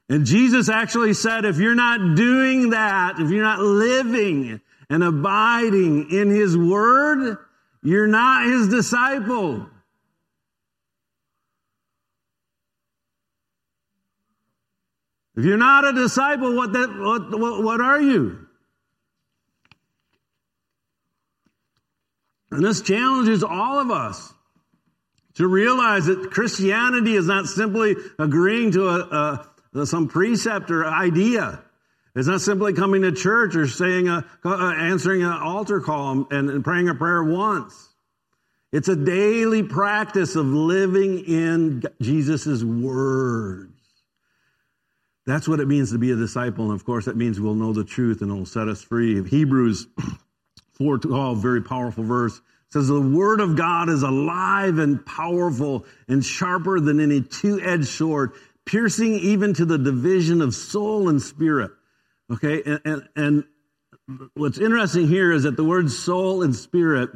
And 0.09 0.27
Jesus 0.27 0.69
actually 0.69 1.15
said, 1.15 1.47
if 1.47 1.57
you're 1.57 1.75
not 1.75 2.15
doing 2.15 2.71
that, 2.71 3.19
if 3.19 3.31
you're 3.31 3.43
not 3.43 3.61
living 3.61 4.61
and 4.95 5.03
abiding 5.03 6.09
in 6.13 6.31
his 6.31 6.57
word, 6.57 7.37
you're 7.83 8.07
not 8.07 8.47
his 8.47 8.69
disciple. 8.69 9.67
If 15.37 15.45
you're 15.45 15.57
not 15.57 15.85
a 15.85 15.93
disciple, 15.95 16.55
what, 16.55 16.75
that, 16.75 16.97
what, 16.97 17.41
what, 17.41 17.65
what 17.65 17.81
are 17.81 18.01
you? 18.01 18.47
And 22.53 22.65
this 22.65 22.81
challenges 22.81 23.43
all 23.43 23.81
of 23.81 23.91
us 23.91 24.33
to 25.35 25.49
realize 25.49 26.07
that 26.07 26.31
Christianity 26.31 27.17
is 27.17 27.27
not 27.27 27.47
simply 27.47 27.97
agreeing 28.17 28.71
to 28.71 28.89
a, 28.91 29.49
a, 29.75 29.87
some 29.87 30.07
precept 30.07 30.71
or 30.71 30.87
idea. 30.87 31.64
It's 32.15 32.29
not 32.29 32.41
simply 32.41 32.75
coming 32.75 33.03
to 33.03 33.13
church 33.13 33.57
or 33.57 33.67
saying 33.67 34.09
a, 34.09 34.25
uh, 34.45 34.73
answering 34.79 35.23
an 35.23 35.33
altar 35.33 35.81
call 35.81 36.27
and, 36.31 36.63
praying 36.63 36.89
a 36.89 36.95
prayer 36.95 37.25
once. 37.25 37.89
It's 38.73 38.89
a 38.89 38.97
daily 38.97 39.65
practice 39.65 40.37
of 40.37 40.47
living 40.47 41.25
in 41.25 41.83
Jesus' 42.01 42.63
words. 42.63 43.71
That's 45.27 45.49
what 45.49 45.59
it 45.59 45.67
means 45.67 45.91
to 45.93 45.99
be 45.99 46.13
a 46.13 46.17
disciple. 46.17 46.71
And 46.71 46.75
of 46.75 46.85
course, 46.85 47.07
that 47.07 47.17
means 47.17 47.41
we'll 47.41 47.55
know 47.55 47.73
the 47.73 47.85
truth 47.85 48.21
and 48.21 48.31
it 48.31 48.35
will 48.35 48.47
set 48.47 48.69
us 48.69 48.83
free. 48.83 49.23
Hebrews 49.25 49.87
4 50.75 50.99
12, 50.99 51.39
very 51.39 51.63
powerful 51.63 52.05
verse, 52.05 52.41
says, 52.69 52.89
The 52.89 53.01
word 53.01 53.41
of 53.41 53.57
God 53.57 53.89
is 53.89 54.03
alive 54.03 54.79
and 54.79 55.05
powerful 55.05 55.85
and 56.07 56.25
sharper 56.25 56.79
than 56.79 57.01
any 57.01 57.23
two 57.23 57.61
edged 57.61 57.89
sword, 57.89 58.33
piercing 58.65 59.15
even 59.15 59.55
to 59.55 59.65
the 59.65 59.79
division 59.79 60.43
of 60.43 60.55
soul 60.55 61.09
and 61.09 61.21
spirit 61.21 61.73
Okay, 62.33 62.63
and, 62.65 62.81
and, 62.85 63.09
and, 63.17 63.45
what's 64.35 64.59
interesting 64.59 65.09
here 65.09 65.33
is 65.33 65.45
that 65.45 65.57
the 65.57 65.65
words 65.65 65.99
soul 65.99 66.43
and 66.43 66.55
spirit 66.55 67.11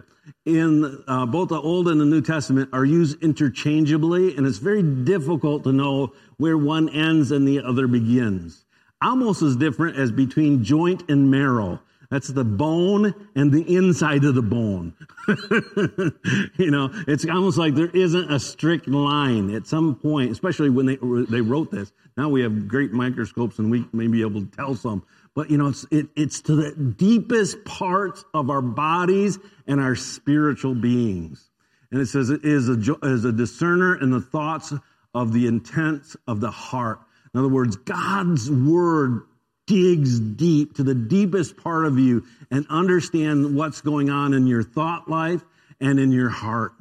in 0.45 1.03
uh, 1.07 1.27
both 1.27 1.49
the 1.49 1.61
Old 1.61 1.89
and 1.89 2.01
the 2.01 2.05
New 2.05 2.21
Testament 2.21 2.71
are 2.73 2.85
used 2.85 3.23
interchangeably, 3.23 4.37
and 4.37 4.47
it's 4.47 4.59
very 4.59 4.83
difficult 4.83 5.65
to 5.65 5.73
know 5.73 6.13
where 6.37 6.57
one 6.57 6.89
ends 6.91 7.31
and 7.31 7.47
the 7.47 7.63
other 7.63 7.87
begins. 7.87 8.65
Almost 9.03 9.43
as 9.43 9.57
different 9.57 9.97
as 9.99 10.13
between 10.13 10.65
joint 10.65 11.09
and 11.09 11.31
marrow. 11.31 11.81
That's 12.11 12.29
the 12.29 12.45
bone 12.45 13.15
and 13.35 13.53
the 13.53 13.77
inside 13.77 14.25
of 14.25 14.35
the 14.35 14.43
bone. 14.43 14.95
you 16.59 16.71
know, 16.71 16.89
it's 17.07 17.27
almost 17.29 17.59
like 17.59 17.75
there 17.75 17.91
isn't 17.91 18.33
a 18.33 18.41
strict 18.41 18.89
line 18.89 19.55
at 19.55 19.67
some 19.67 19.95
point, 19.95 20.31
especially 20.31 20.71
when 20.71 20.87
they 20.87 20.97
they 21.29 21.43
wrote 21.43 21.71
this. 21.71 21.93
Now 22.17 22.31
we 22.31 22.41
have 22.43 22.67
great 22.67 22.93
microscopes 22.93 23.59
and 23.59 23.71
we 23.71 23.87
may 23.93 24.07
be 24.07 24.23
able 24.23 24.41
to 24.41 24.51
tell 24.57 24.75
some. 24.75 25.05
But 25.35 25.51
you 25.51 25.59
know, 25.59 25.69
it's 25.69 25.87
it, 25.91 26.09
it's 26.17 26.41
to 26.43 26.57
the 26.57 26.95
deepest 26.97 27.63
parts 27.67 28.25
of 28.33 28.49
our 28.49 28.63
bodies 28.63 29.39
and 29.67 29.79
our 29.79 29.95
spiritual 29.95 30.75
beings. 30.75 31.51
And 31.91 32.01
it 32.01 32.07
says 32.07 32.31
it 32.31 32.43
is 32.43 32.71
a 32.71 32.97
is 33.03 33.27
a 33.27 33.33
discerner 33.33 34.01
in 34.01 34.11
the 34.11 34.21
thoughts 34.21 34.73
of 35.15 35.35
the 35.35 35.47
intents 35.47 36.17
of 36.27 36.41
the 36.41 36.51
heart. 36.51 37.01
In 37.35 37.41
other 37.41 37.49
words, 37.49 37.77
God's 37.77 38.51
word 38.51 39.25
digs 39.69 40.19
deep 40.19 40.75
to 40.77 40.83
the 40.83 40.95
deepest 40.95 41.57
part 41.57 41.85
of 41.85 41.99
you 41.99 42.25
and 42.51 42.67
understand 42.69 43.55
what's 43.55 43.81
going 43.83 44.11
on 44.11 44.35
in 44.35 44.47
your 44.47 44.65
thought 44.65 45.09
life 45.09 45.45
and 45.81 46.01
in 46.01 46.11
your 46.11 46.31
heart. 46.31 46.73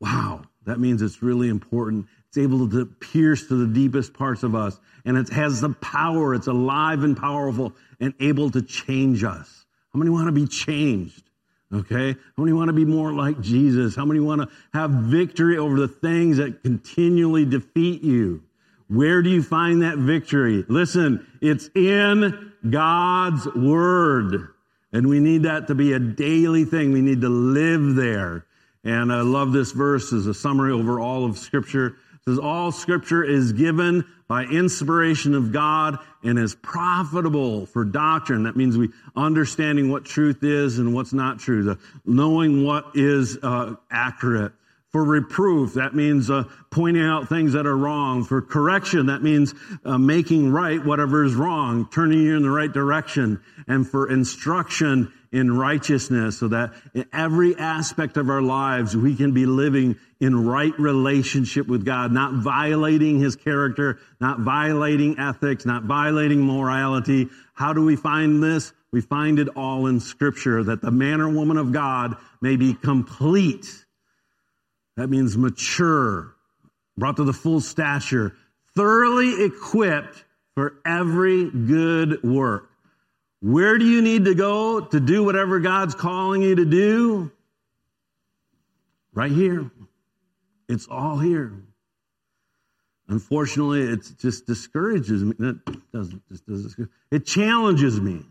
Wow, 0.00 0.42
that 0.66 0.78
means 0.78 1.00
it's 1.00 1.22
really 1.22 1.48
important. 1.48 2.06
It's 2.28 2.36
able 2.36 2.68
to 2.68 2.84
pierce 2.84 3.46
to 3.48 3.54
the 3.54 3.72
deepest 3.72 4.12
parts 4.12 4.42
of 4.42 4.54
us, 4.54 4.78
and 5.06 5.16
it 5.16 5.30
has 5.30 5.60
the 5.62 5.70
power. 5.70 6.34
It's 6.34 6.48
alive 6.48 7.02
and 7.02 7.16
powerful 7.16 7.72
and 8.00 8.12
able 8.20 8.50
to 8.50 8.60
change 8.60 9.24
us. 9.24 9.64
How 9.94 9.98
many 9.98 10.10
want 10.10 10.26
to 10.26 10.32
be 10.32 10.46
changed? 10.46 11.22
Okay? 11.72 12.12
How 12.12 12.42
many 12.42 12.52
want 12.52 12.68
to 12.68 12.74
be 12.74 12.84
more 12.84 13.12
like 13.12 13.40
Jesus? 13.40 13.96
How 13.96 14.04
many 14.04 14.20
want 14.20 14.42
to 14.42 14.48
have 14.74 14.90
victory 14.90 15.56
over 15.56 15.80
the 15.80 15.88
things 15.88 16.36
that 16.36 16.62
continually 16.62 17.44
defeat 17.44 18.02
you? 18.02 18.42
Where 18.88 19.22
do 19.22 19.30
you 19.30 19.42
find 19.42 19.82
that 19.82 19.98
victory? 19.98 20.64
Listen, 20.68 21.26
it's 21.40 21.68
in 21.74 22.52
God's 22.68 23.46
Word. 23.54 24.48
And 24.92 25.08
we 25.08 25.18
need 25.18 25.42
that 25.42 25.66
to 25.68 25.74
be 25.74 25.92
a 25.92 25.98
daily 25.98 26.64
thing. 26.64 26.92
We 26.92 27.02
need 27.02 27.20
to 27.22 27.28
live 27.28 27.96
there. 27.96 28.46
And 28.84 29.12
I 29.12 29.22
love 29.22 29.52
this 29.52 29.72
verse 29.72 30.12
as 30.12 30.26
a 30.26 30.34
summary 30.34 30.72
over 30.72 31.00
all 31.00 31.24
of 31.24 31.36
Scripture. 31.36 31.88
It 31.88 31.94
says, 32.24 32.38
All 32.38 32.70
Scripture 32.70 33.24
is 33.24 33.52
given 33.52 34.04
by 34.28 34.44
inspiration 34.44 35.34
of 35.34 35.52
God 35.52 35.98
and 36.22 36.38
is 36.38 36.54
profitable 36.54 37.66
for 37.66 37.84
doctrine. 37.84 38.44
That 38.44 38.56
means 38.56 38.78
we 38.78 38.90
understanding 39.16 39.90
what 39.90 40.04
truth 40.04 40.42
is 40.42 40.78
and 40.78 40.94
what's 40.94 41.12
not 41.12 41.40
true, 41.40 41.64
the 41.64 41.78
knowing 42.04 42.64
what 42.64 42.92
is 42.94 43.38
uh, 43.42 43.74
accurate 43.90 44.52
for 44.96 45.04
reproof, 45.04 45.74
that 45.74 45.94
means 45.94 46.30
uh, 46.30 46.44
pointing 46.70 47.02
out 47.02 47.28
things 47.28 47.52
that 47.52 47.66
are 47.66 47.76
wrong. 47.76 48.24
For 48.24 48.40
correction, 48.40 49.08
that 49.08 49.22
means 49.22 49.52
uh, 49.84 49.98
making 49.98 50.50
right 50.50 50.82
whatever 50.82 51.22
is 51.22 51.34
wrong, 51.34 51.86
turning 51.92 52.22
you 52.22 52.34
in 52.34 52.42
the 52.42 52.48
right 52.48 52.72
direction. 52.72 53.42
And 53.68 53.86
for 53.86 54.10
instruction 54.10 55.12
in 55.32 55.54
righteousness, 55.54 56.38
so 56.38 56.48
that 56.48 56.72
in 56.94 57.04
every 57.12 57.54
aspect 57.58 58.16
of 58.16 58.30
our 58.30 58.40
lives 58.40 58.96
we 58.96 59.14
can 59.14 59.32
be 59.32 59.44
living 59.44 59.96
in 60.18 60.46
right 60.46 60.72
relationship 60.78 61.66
with 61.66 61.84
God, 61.84 62.10
not 62.10 62.32
violating 62.32 63.20
His 63.20 63.36
character, 63.36 63.98
not 64.18 64.40
violating 64.40 65.18
ethics, 65.18 65.66
not 65.66 65.82
violating 65.82 66.40
morality. 66.40 67.28
How 67.52 67.74
do 67.74 67.84
we 67.84 67.96
find 67.96 68.42
this? 68.42 68.72
We 68.92 69.02
find 69.02 69.38
it 69.40 69.48
all 69.56 69.88
in 69.88 70.00
Scripture, 70.00 70.64
that 70.64 70.80
the 70.80 70.90
man 70.90 71.20
or 71.20 71.28
woman 71.28 71.58
of 71.58 71.70
God 71.70 72.16
may 72.40 72.56
be 72.56 72.72
complete 72.72 73.84
that 74.96 75.08
means 75.08 75.36
mature, 75.36 76.34
brought 76.96 77.16
to 77.16 77.24
the 77.24 77.32
full 77.32 77.60
stature, 77.60 78.34
thoroughly 78.74 79.44
equipped 79.44 80.24
for 80.54 80.80
every 80.84 81.50
good 81.50 82.22
work. 82.22 82.70
Where 83.40 83.78
do 83.78 83.84
you 83.84 84.00
need 84.00 84.24
to 84.24 84.34
go 84.34 84.80
to 84.80 85.00
do 85.00 85.22
whatever 85.22 85.60
God's 85.60 85.94
calling 85.94 86.42
you 86.42 86.56
to 86.56 86.64
do? 86.64 87.30
Right 89.12 89.30
here. 89.30 89.70
It's 90.68 90.88
all 90.88 91.18
here. 91.18 91.52
Unfortunately, 93.08 93.82
it 93.82 94.04
just 94.18 94.46
discourages 94.46 95.22
me. 95.22 95.34
It 95.38 95.92
doesn't 95.92 96.28
just 96.28 96.46
does 96.46 96.76
it 97.10 97.24
challenges 97.24 98.00
me. 98.00 98.22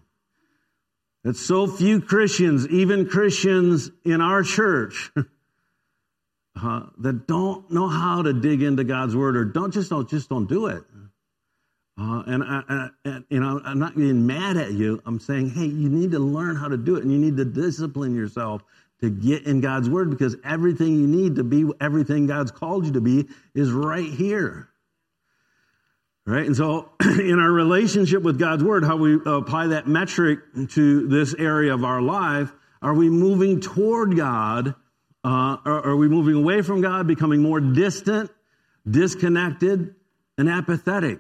That 1.23 1.37
so 1.37 1.65
few 1.65 2.01
Christians, 2.01 2.67
even 2.67 3.07
Christians 3.07 3.89
in 4.03 4.21
our 4.21 4.43
church, 4.43 5.11
that 6.55 7.27
don't 7.27 7.69
know 7.69 7.87
how 7.87 8.21
to 8.21 8.33
dig 8.33 8.61
into 8.61 8.83
God's 8.83 9.15
word 9.15 9.35
or 9.35 9.45
don't 9.45 9.73
just 9.73 9.89
don't 9.89 10.09
just 10.09 10.29
don't 10.29 10.47
do 10.47 10.67
it. 10.67 10.83
Uh, 11.97 12.23
and, 12.27 12.43
I, 12.43 12.89
and, 13.05 13.23
you 13.29 13.39
know, 13.39 13.61
I'm 13.63 13.79
not 13.79 13.95
being 13.95 14.27
mad 14.27 14.57
at 14.57 14.73
you. 14.73 15.01
I'm 15.05 15.19
saying, 15.19 15.51
hey, 15.51 15.65
you 15.65 15.87
need 15.87 16.11
to 16.11 16.19
learn 16.19 16.57
how 16.57 16.67
to 16.67 16.75
do 16.75 16.97
it, 16.97 17.03
and 17.03 17.11
you 17.11 17.17
need 17.17 17.37
to 17.37 17.45
discipline 17.45 18.13
yourself 18.15 18.61
to 18.99 19.09
get 19.09 19.45
in 19.45 19.61
God's 19.61 19.89
word 19.89 20.09
because 20.09 20.35
everything 20.43 20.99
you 20.99 21.07
need 21.07 21.35
to 21.35 21.43
be 21.43 21.69
everything 21.79 22.27
God's 22.27 22.51
called 22.51 22.85
you 22.85 22.93
to 22.93 23.01
be 23.01 23.27
is 23.53 23.71
right 23.71 24.09
here. 24.09 24.69
Right? 26.25 26.45
And 26.45 26.55
so, 26.55 26.89
in 27.01 27.39
our 27.39 27.51
relationship 27.51 28.23
with 28.23 28.39
God's 28.39 28.63
word, 28.63 28.83
how 28.83 28.97
we 28.97 29.19
apply 29.25 29.67
that 29.67 29.87
metric 29.87 30.39
to 30.71 31.07
this 31.07 31.33
area 31.35 31.73
of 31.73 31.83
our 31.83 32.01
life, 32.01 32.51
are 32.81 32.93
we 32.93 33.09
moving 33.09 33.61
toward 33.61 34.17
God? 34.17 34.75
Uh, 35.25 35.57
are 35.65 35.95
we 35.95 36.07
moving 36.07 36.35
away 36.35 36.61
from 36.61 36.81
God, 36.81 37.07
becoming 37.07 37.41
more 37.41 37.59
distant, 37.59 38.29
disconnected, 38.87 39.95
and 40.37 40.47
apathetic? 40.47 41.19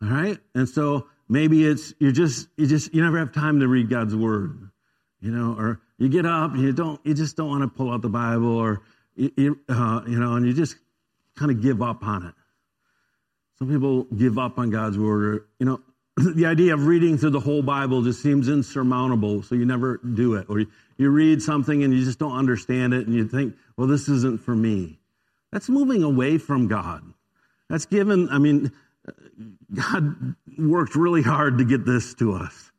All 0.00 0.08
right? 0.08 0.38
And 0.54 0.68
so 0.68 1.08
maybe 1.28 1.66
it's 1.66 1.92
you're 1.98 2.12
just 2.12 2.46
you 2.56 2.68
just 2.68 2.94
you 2.94 3.02
never 3.02 3.18
have 3.18 3.32
time 3.32 3.58
to 3.60 3.66
read 3.66 3.90
God's 3.90 4.14
word. 4.14 4.70
You 5.20 5.32
know, 5.32 5.56
or 5.58 5.80
you 5.98 6.08
get 6.08 6.24
up 6.24 6.52
and 6.52 6.62
you 6.62 6.72
don't 6.72 7.04
you 7.04 7.14
just 7.14 7.36
don't 7.36 7.48
want 7.48 7.62
to 7.62 7.68
pull 7.68 7.92
out 7.92 8.00
the 8.00 8.08
Bible 8.08 8.56
or 8.56 8.82
you, 9.16 9.58
uh, 9.68 10.02
you 10.06 10.20
know, 10.20 10.36
and 10.36 10.46
you 10.46 10.52
just 10.52 10.76
kind 11.36 11.50
of 11.50 11.60
give 11.60 11.82
up 11.82 12.04
on 12.04 12.26
it. 12.26 12.34
Some 13.58 13.68
people 13.68 14.04
give 14.04 14.38
up 14.38 14.58
on 14.58 14.70
God's 14.70 14.96
word. 14.96 15.24
Or, 15.24 15.46
you 15.58 15.66
know, 15.66 15.80
the 16.16 16.46
idea 16.46 16.74
of 16.74 16.86
reading 16.86 17.18
through 17.18 17.30
the 17.30 17.40
whole 17.40 17.62
Bible 17.62 18.02
just 18.02 18.22
seems 18.22 18.48
insurmountable, 18.48 19.42
so 19.42 19.56
you 19.56 19.66
never 19.66 19.98
do 19.98 20.34
it. 20.34 20.46
Or 20.48 20.60
you, 20.60 20.66
you 20.98 21.10
read 21.10 21.40
something 21.40 21.84
and 21.84 21.94
you 21.94 22.04
just 22.04 22.18
don't 22.18 22.36
understand 22.36 22.92
it, 22.92 23.06
and 23.06 23.14
you 23.14 23.26
think, 23.26 23.54
well, 23.76 23.86
this 23.86 24.08
isn't 24.08 24.42
for 24.42 24.54
me. 24.54 24.98
That's 25.52 25.68
moving 25.68 26.02
away 26.02 26.38
from 26.38 26.66
God. 26.66 27.02
That's 27.70 27.86
given, 27.86 28.28
I 28.30 28.38
mean, 28.38 28.72
God 29.72 30.34
worked 30.58 30.96
really 30.96 31.22
hard 31.22 31.58
to 31.58 31.64
get 31.64 31.86
this 31.86 32.14
to 32.14 32.34
us. 32.34 32.72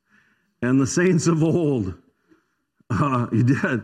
And 0.61 0.79
the 0.79 0.87
saints 0.87 1.27
of 1.27 1.41
old, 1.43 1.93
uh, 2.89 3.27
he 3.31 3.43
did. 3.43 3.83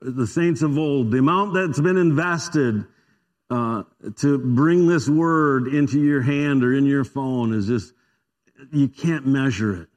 The 0.00 0.26
saints 0.26 0.62
of 0.62 0.78
old, 0.78 1.10
the 1.10 1.18
amount 1.18 1.54
that's 1.54 1.80
been 1.80 1.96
invested 1.96 2.84
uh, 3.50 3.82
to 4.20 4.38
bring 4.38 4.86
this 4.86 5.08
word 5.08 5.68
into 5.68 6.00
your 6.00 6.22
hand 6.22 6.64
or 6.64 6.72
in 6.72 6.86
your 6.86 7.04
phone 7.04 7.52
is 7.52 7.66
just, 7.66 7.92
you 8.72 8.88
can't 8.88 9.26
measure 9.26 9.82
it. 9.82 9.88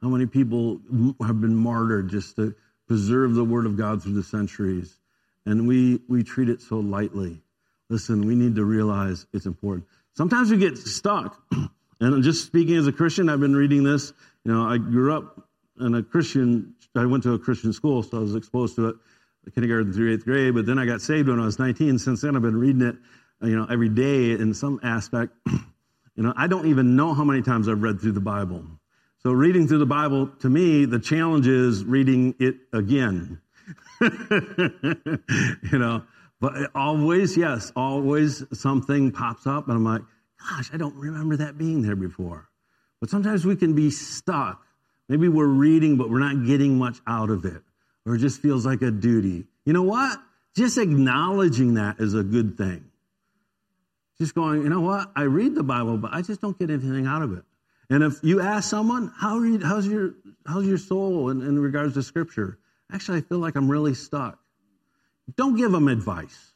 How 0.00 0.08
many 0.08 0.26
people 0.26 0.80
have 1.20 1.40
been 1.40 1.54
martyred 1.54 2.10
just 2.10 2.36
to 2.36 2.54
preserve 2.86 3.34
the 3.34 3.44
word 3.44 3.66
of 3.66 3.76
God 3.76 4.02
through 4.02 4.14
the 4.14 4.22
centuries? 4.22 4.98
And 5.44 5.68
we, 5.68 6.00
we 6.08 6.24
treat 6.24 6.48
it 6.48 6.60
so 6.60 6.76
lightly. 6.76 7.40
Listen, 7.88 8.26
we 8.26 8.34
need 8.34 8.56
to 8.56 8.64
realize 8.64 9.26
it's 9.32 9.46
important. 9.46 9.86
Sometimes 10.14 10.50
we 10.50 10.56
get 10.56 10.78
stuck. 10.78 11.40
And 11.98 12.22
just 12.22 12.44
speaking 12.44 12.76
as 12.76 12.86
a 12.86 12.92
Christian, 12.92 13.30
I've 13.30 13.40
been 13.40 13.56
reading 13.56 13.82
this. 13.82 14.12
You 14.44 14.52
know, 14.52 14.68
I 14.68 14.76
grew 14.76 15.16
up 15.16 15.48
in 15.80 15.94
a 15.94 16.02
Christian, 16.02 16.74
I 16.94 17.06
went 17.06 17.22
to 17.22 17.32
a 17.32 17.38
Christian 17.38 17.72
school, 17.72 18.02
so 18.02 18.18
I 18.18 18.20
was 18.20 18.34
exposed 18.34 18.76
to 18.76 18.88
it 18.88 18.96
kindergarten 19.54 19.92
through 19.92 20.12
eighth 20.12 20.24
grade. 20.24 20.54
But 20.54 20.66
then 20.66 20.78
I 20.78 20.86
got 20.86 21.00
saved 21.00 21.28
when 21.28 21.40
I 21.40 21.44
was 21.44 21.58
19. 21.58 21.98
Since 21.98 22.20
then, 22.20 22.36
I've 22.36 22.42
been 22.42 22.58
reading 22.58 22.82
it, 22.82 22.96
you 23.42 23.56
know, 23.56 23.66
every 23.70 23.88
day 23.88 24.32
in 24.32 24.54
some 24.54 24.80
aspect. 24.82 25.32
you 25.46 26.22
know, 26.22 26.32
I 26.36 26.46
don't 26.46 26.66
even 26.66 26.96
know 26.96 27.14
how 27.14 27.24
many 27.24 27.42
times 27.42 27.68
I've 27.68 27.82
read 27.82 28.00
through 28.00 28.12
the 28.12 28.20
Bible. 28.20 28.64
So 29.26 29.32
reading 29.32 29.66
through 29.66 29.78
the 29.78 29.86
Bible, 29.86 30.28
to 30.38 30.48
me, 30.48 30.84
the 30.84 31.00
challenge 31.00 31.48
is 31.48 31.84
reading 31.84 32.36
it 32.38 32.58
again. 32.72 33.40
you 34.00 35.78
know, 35.80 36.04
but 36.40 36.70
always, 36.76 37.36
yes, 37.36 37.72
always 37.74 38.44
something 38.52 39.10
pops 39.10 39.44
up, 39.44 39.66
and 39.66 39.76
I'm 39.76 39.84
like, 39.84 40.02
gosh, 40.38 40.70
I 40.72 40.76
don't 40.76 40.94
remember 40.94 41.38
that 41.38 41.58
being 41.58 41.82
there 41.82 41.96
before. 41.96 42.48
But 43.00 43.10
sometimes 43.10 43.44
we 43.44 43.56
can 43.56 43.74
be 43.74 43.90
stuck. 43.90 44.64
Maybe 45.08 45.26
we're 45.26 45.46
reading, 45.46 45.96
but 45.96 46.08
we're 46.08 46.20
not 46.20 46.46
getting 46.46 46.78
much 46.78 46.98
out 47.08 47.28
of 47.28 47.44
it, 47.44 47.62
or 48.06 48.14
it 48.14 48.18
just 48.20 48.40
feels 48.40 48.64
like 48.64 48.82
a 48.82 48.92
duty. 48.92 49.44
You 49.64 49.72
know 49.72 49.82
what? 49.82 50.20
Just 50.54 50.78
acknowledging 50.78 51.74
that 51.74 51.96
is 51.98 52.14
a 52.14 52.22
good 52.22 52.56
thing. 52.56 52.92
Just 54.18 54.36
going, 54.36 54.62
you 54.62 54.68
know 54.68 54.82
what? 54.82 55.10
I 55.16 55.22
read 55.22 55.56
the 55.56 55.64
Bible, 55.64 55.96
but 55.96 56.14
I 56.14 56.22
just 56.22 56.40
don't 56.40 56.56
get 56.56 56.70
anything 56.70 57.08
out 57.08 57.22
of 57.22 57.36
it. 57.36 57.42
And 57.88 58.02
if 58.02 58.22
you 58.22 58.40
ask 58.40 58.68
someone, 58.68 59.12
How 59.16 59.40
you, 59.42 59.60
how's, 59.64 59.86
your, 59.86 60.14
how's 60.46 60.66
your 60.66 60.78
soul 60.78 61.30
in, 61.30 61.40
in 61.42 61.58
regards 61.58 61.94
to 61.94 62.02
Scripture? 62.02 62.58
Actually, 62.92 63.18
I 63.18 63.20
feel 63.22 63.38
like 63.38 63.56
I'm 63.56 63.70
really 63.70 63.94
stuck. 63.94 64.38
Don't 65.36 65.56
give 65.56 65.72
them 65.72 65.88
advice. 65.88 66.52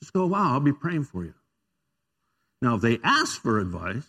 Just 0.00 0.12
go, 0.12 0.26
wow, 0.26 0.52
I'll 0.52 0.60
be 0.60 0.72
praying 0.72 1.04
for 1.04 1.24
you. 1.24 1.34
Now, 2.62 2.76
if 2.76 2.82
they 2.82 2.98
ask 3.02 3.40
for 3.40 3.58
advice, 3.58 4.06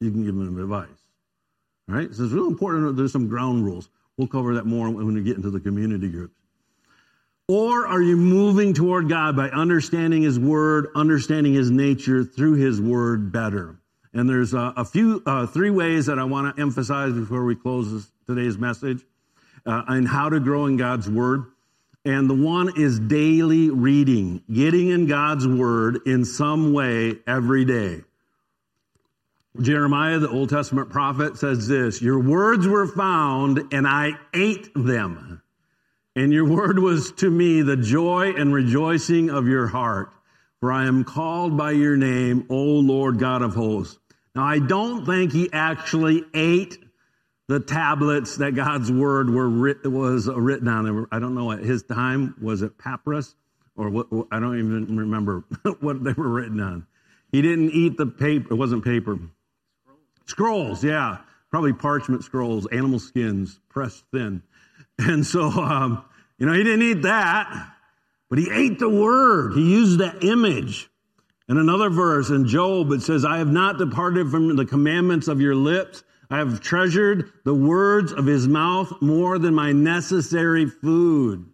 you 0.00 0.10
can 0.10 0.24
give 0.24 0.34
them 0.34 0.58
advice. 0.58 0.88
All 1.88 1.96
right? 1.96 2.12
So 2.14 2.24
it's 2.24 2.32
real 2.32 2.46
important. 2.46 2.96
There's 2.96 3.12
some 3.12 3.28
ground 3.28 3.64
rules. 3.64 3.88
We'll 4.16 4.28
cover 4.28 4.54
that 4.54 4.66
more 4.66 4.90
when 4.90 5.06
we 5.14 5.22
get 5.22 5.36
into 5.36 5.50
the 5.50 5.60
community 5.60 6.08
groups. 6.08 6.37
Or 7.50 7.86
are 7.86 8.02
you 8.02 8.18
moving 8.18 8.74
toward 8.74 9.08
God 9.08 9.34
by 9.34 9.48
understanding 9.48 10.20
His 10.20 10.38
Word, 10.38 10.88
understanding 10.94 11.54
His 11.54 11.70
nature 11.70 12.22
through 12.22 12.54
His 12.56 12.78
Word 12.78 13.32
better? 13.32 13.78
And 14.12 14.28
there's 14.28 14.52
a, 14.52 14.74
a 14.76 14.84
few, 14.84 15.22
uh, 15.24 15.46
three 15.46 15.70
ways 15.70 16.06
that 16.06 16.18
I 16.18 16.24
want 16.24 16.54
to 16.54 16.60
emphasize 16.60 17.14
before 17.14 17.44
we 17.46 17.56
close 17.56 17.90
this, 17.90 18.12
today's 18.26 18.58
message 18.58 19.02
uh, 19.64 19.82
on 19.88 20.04
how 20.04 20.28
to 20.28 20.40
grow 20.40 20.66
in 20.66 20.76
God's 20.76 21.08
Word. 21.08 21.44
And 22.04 22.28
the 22.28 22.34
one 22.34 22.72
is 22.76 23.00
daily 23.00 23.70
reading, 23.70 24.42
getting 24.52 24.88
in 24.88 25.06
God's 25.06 25.46
word 25.46 26.00
in 26.06 26.24
some 26.24 26.72
way 26.72 27.16
every 27.26 27.64
day. 27.64 28.02
Jeremiah, 29.60 30.18
the 30.18 30.30
Old 30.30 30.50
Testament 30.50 30.90
prophet, 30.90 31.38
says 31.38 31.66
this 31.66 32.00
Your 32.00 32.20
words 32.20 32.66
were 32.66 32.86
found, 32.86 33.72
and 33.72 33.86
I 33.86 34.12
ate 34.34 34.70
them. 34.74 35.42
And 36.18 36.32
your 36.32 36.46
word 36.46 36.80
was 36.80 37.12
to 37.18 37.30
me 37.30 37.62
the 37.62 37.76
joy 37.76 38.32
and 38.36 38.52
rejoicing 38.52 39.30
of 39.30 39.46
your 39.46 39.68
heart. 39.68 40.12
For 40.58 40.72
I 40.72 40.86
am 40.88 41.04
called 41.04 41.56
by 41.56 41.70
your 41.70 41.96
name, 41.96 42.44
O 42.50 42.56
Lord 42.56 43.20
God 43.20 43.40
of 43.40 43.54
hosts. 43.54 44.00
Now, 44.34 44.42
I 44.42 44.58
don't 44.58 45.06
think 45.06 45.30
he 45.30 45.48
actually 45.52 46.24
ate 46.34 46.76
the 47.46 47.60
tablets 47.60 48.38
that 48.38 48.56
God's 48.56 48.90
word 48.90 49.30
were 49.30 49.48
writ, 49.48 49.86
was 49.88 50.26
written 50.26 50.66
on. 50.66 51.06
I 51.12 51.20
don't 51.20 51.36
know 51.36 51.52
at 51.52 51.60
his 51.60 51.84
time 51.84 52.34
was 52.42 52.62
it 52.62 52.76
papyrus 52.78 53.36
or 53.76 53.88
what? 53.88 54.08
I 54.32 54.40
don't 54.40 54.58
even 54.58 54.96
remember 54.96 55.44
what 55.78 56.02
they 56.02 56.14
were 56.14 56.28
written 56.28 56.58
on. 56.58 56.84
He 57.30 57.42
didn't 57.42 57.70
eat 57.70 57.96
the 57.96 58.06
paper. 58.06 58.54
It 58.54 58.56
wasn't 58.56 58.82
paper. 58.82 59.20
Scrolls, 60.26 60.82
yeah, 60.82 61.18
probably 61.48 61.74
parchment 61.74 62.24
scrolls, 62.24 62.66
animal 62.72 62.98
skins 62.98 63.60
pressed 63.68 64.02
thin, 64.10 64.42
and 64.98 65.24
so 65.24 65.44
um, 65.50 66.04
you 66.38 66.46
know 66.46 66.52
he 66.52 66.64
didn't 66.64 66.82
eat 66.82 67.02
that, 67.02 67.72
but 68.30 68.38
he 68.38 68.50
ate 68.50 68.78
the 68.78 68.88
word. 68.88 69.54
He 69.54 69.70
used 69.70 69.98
that 70.00 70.24
image. 70.24 70.88
In 71.48 71.56
another 71.56 71.88
verse 71.88 72.30
in 72.30 72.46
Job, 72.46 72.92
it 72.92 73.02
says, 73.02 73.24
"I 73.24 73.38
have 73.38 73.50
not 73.50 73.78
departed 73.78 74.30
from 74.30 74.54
the 74.56 74.66
commandments 74.66 75.28
of 75.28 75.40
your 75.40 75.54
lips." 75.54 76.04
I 76.30 76.38
have 76.38 76.60
treasured 76.60 77.32
the 77.44 77.54
words 77.54 78.12
of 78.12 78.26
his 78.26 78.46
mouth 78.46 78.92
more 79.00 79.38
than 79.38 79.54
my 79.54 79.72
necessary 79.72 80.66
food. 80.66 81.46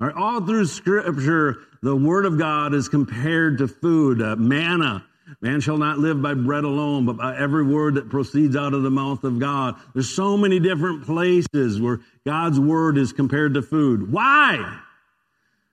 All, 0.00 0.06
right, 0.06 0.16
all 0.16 0.40
through 0.40 0.66
scripture, 0.66 1.58
the 1.82 1.94
word 1.94 2.24
of 2.24 2.38
God 2.38 2.72
is 2.72 2.88
compared 2.88 3.58
to 3.58 3.68
food, 3.68 4.22
uh, 4.22 4.36
manna. 4.36 5.04
Man 5.40 5.60
shall 5.60 5.78
not 5.78 5.98
live 5.98 6.20
by 6.20 6.34
bread 6.34 6.64
alone, 6.64 7.06
but 7.06 7.16
by 7.16 7.36
every 7.36 7.64
word 7.64 7.94
that 7.94 8.10
proceeds 8.10 8.56
out 8.56 8.74
of 8.74 8.82
the 8.82 8.90
mouth 8.90 9.24
of 9.24 9.38
God. 9.38 9.76
There's 9.94 10.10
so 10.10 10.36
many 10.36 10.60
different 10.60 11.04
places 11.04 11.80
where 11.80 12.00
God's 12.26 12.60
word 12.60 12.98
is 12.98 13.12
compared 13.12 13.54
to 13.54 13.62
food. 13.62 14.12
Why? 14.12 14.80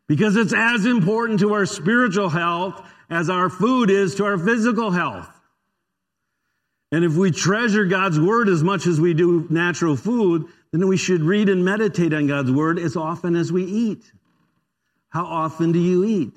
Because 0.07 0.35
it's 0.35 0.53
as 0.53 0.85
important 0.85 1.41
to 1.41 1.53
our 1.53 1.65
spiritual 1.65 2.29
health 2.29 2.81
as 3.09 3.29
our 3.29 3.49
food 3.49 3.89
is 3.89 4.15
to 4.15 4.25
our 4.25 4.37
physical 4.37 4.91
health. 4.91 5.29
And 6.91 7.05
if 7.05 7.15
we 7.15 7.31
treasure 7.31 7.85
God's 7.85 8.19
word 8.19 8.49
as 8.49 8.63
much 8.63 8.87
as 8.87 8.99
we 8.99 9.13
do 9.13 9.45
natural 9.49 9.95
food, 9.95 10.45
then 10.71 10.87
we 10.87 10.97
should 10.97 11.21
read 11.21 11.49
and 11.49 11.63
meditate 11.63 12.13
on 12.13 12.27
God's 12.27 12.51
word 12.51 12.79
as 12.79 12.95
often 12.95 13.35
as 13.35 13.51
we 13.51 13.63
eat. 13.63 14.11
How 15.09 15.25
often 15.25 15.71
do 15.71 15.79
you 15.79 16.05
eat? 16.05 16.33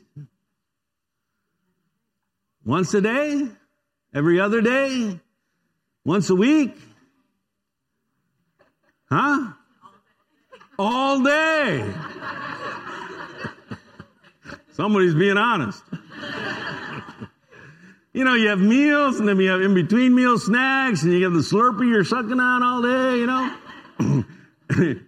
Once 2.65 2.95
a 2.95 3.01
day? 3.01 3.49
Every 4.15 4.41
other 4.41 4.61
day? 4.61 5.19
Once 6.05 6.31
a 6.31 6.35
week? 6.35 6.77
Huh? 9.09 9.53
All 10.79 11.23
day. 11.23 11.93
Somebody's 14.73 15.15
being 15.15 15.37
honest. 15.37 15.83
you 18.13 18.25
know, 18.25 18.35
you 18.35 18.49
have 18.49 18.61
meals 18.61 19.19
and 19.19 19.29
then 19.29 19.39
you 19.39 19.51
have 19.51 19.61
in 19.61 19.75
between 19.75 20.15
meal 20.15 20.39
snacks 20.39 21.03
and 21.03 21.13
you 21.13 21.25
have 21.25 21.35
the 21.35 21.41
Slurpee 21.41 21.89
you're 21.89 22.05
sucking 22.05 22.41
on 22.41 22.63
all 22.63 22.83
day, 22.83 23.19
you 23.19 23.27
know. 23.27 23.55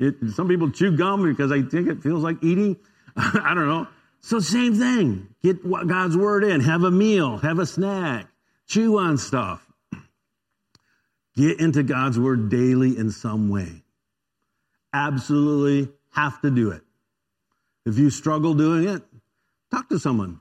it, 0.00 0.16
some 0.34 0.48
people 0.48 0.70
chew 0.70 0.96
gum 0.96 1.22
because 1.22 1.50
I 1.50 1.62
think 1.62 1.88
it 1.88 2.02
feels 2.02 2.22
like 2.22 2.42
eating. 2.42 2.76
I 3.16 3.54
don't 3.54 3.66
know. 3.66 3.86
So 4.24 4.40
same 4.40 4.76
thing. 4.76 5.28
Get 5.42 5.70
God's 5.70 6.16
word 6.16 6.44
in. 6.44 6.62
Have 6.62 6.82
a 6.82 6.90
meal. 6.90 7.36
Have 7.36 7.58
a 7.58 7.66
snack. 7.66 8.26
Chew 8.66 8.98
on 8.98 9.18
stuff. 9.18 9.62
Get 11.36 11.60
into 11.60 11.82
God's 11.82 12.18
word 12.18 12.48
daily 12.48 12.96
in 12.96 13.10
some 13.10 13.50
way. 13.50 13.82
Absolutely 14.94 15.92
have 16.12 16.40
to 16.40 16.50
do 16.50 16.70
it. 16.70 16.80
If 17.84 17.98
you 17.98 18.08
struggle 18.08 18.54
doing 18.54 18.88
it, 18.88 19.02
talk 19.70 19.90
to 19.90 19.98
someone. 19.98 20.40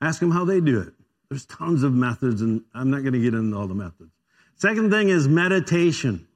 Ask 0.00 0.18
them 0.18 0.32
how 0.32 0.44
they 0.44 0.60
do 0.60 0.80
it. 0.80 0.94
There's 1.28 1.46
tons 1.46 1.84
of 1.84 1.92
methods, 1.92 2.42
and 2.42 2.64
I'm 2.74 2.90
not 2.90 3.02
going 3.02 3.12
to 3.12 3.20
get 3.20 3.34
into 3.34 3.56
all 3.56 3.68
the 3.68 3.74
methods. 3.74 4.10
Second 4.56 4.90
thing 4.90 5.10
is 5.10 5.28
meditation. 5.28 6.26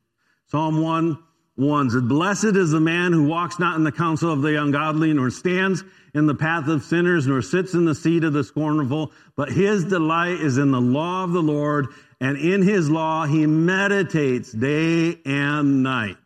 Psalm 0.47 0.83
1 0.83 1.19
1 1.57 1.91
says, 1.91 2.03
Blessed 2.03 2.55
is 2.55 2.71
the 2.71 2.79
man 2.79 3.13
who 3.13 3.27
walks 3.27 3.59
not 3.59 3.75
in 3.75 3.83
the 3.83 3.91
counsel 3.91 4.33
of 4.33 4.43
the 4.43 4.63
ungodly, 4.63 5.13
nor 5.13 5.31
stands 5.31 5.83
in 6.15 6.27
the 6.27 6.35
path 6.35 6.69
of 6.69 6.83
sinners, 6.83 7.27
nor 7.27 7.43
sits 7.43 7.75
in 7.75 7.85
the 7.85 7.95
seat 7.95 8.25
of 8.25 8.33
the 8.33 8.45
scornful, 8.45 9.13
but 9.37 9.51
his 9.51 9.85
delight 9.85 10.41
is 10.41 10.59
in 10.59 10.71
the 10.71 10.81
law 10.81 11.25
of 11.25 11.33
the 11.33 11.43
Lord, 11.43 11.89
and 12.21 12.37
in 12.37 12.63
his 12.63 12.91
law 12.91 13.27
he 13.27 13.47
meditates 13.47 14.53
day 14.53 15.19
and 15.25 15.83
night. 15.83 16.17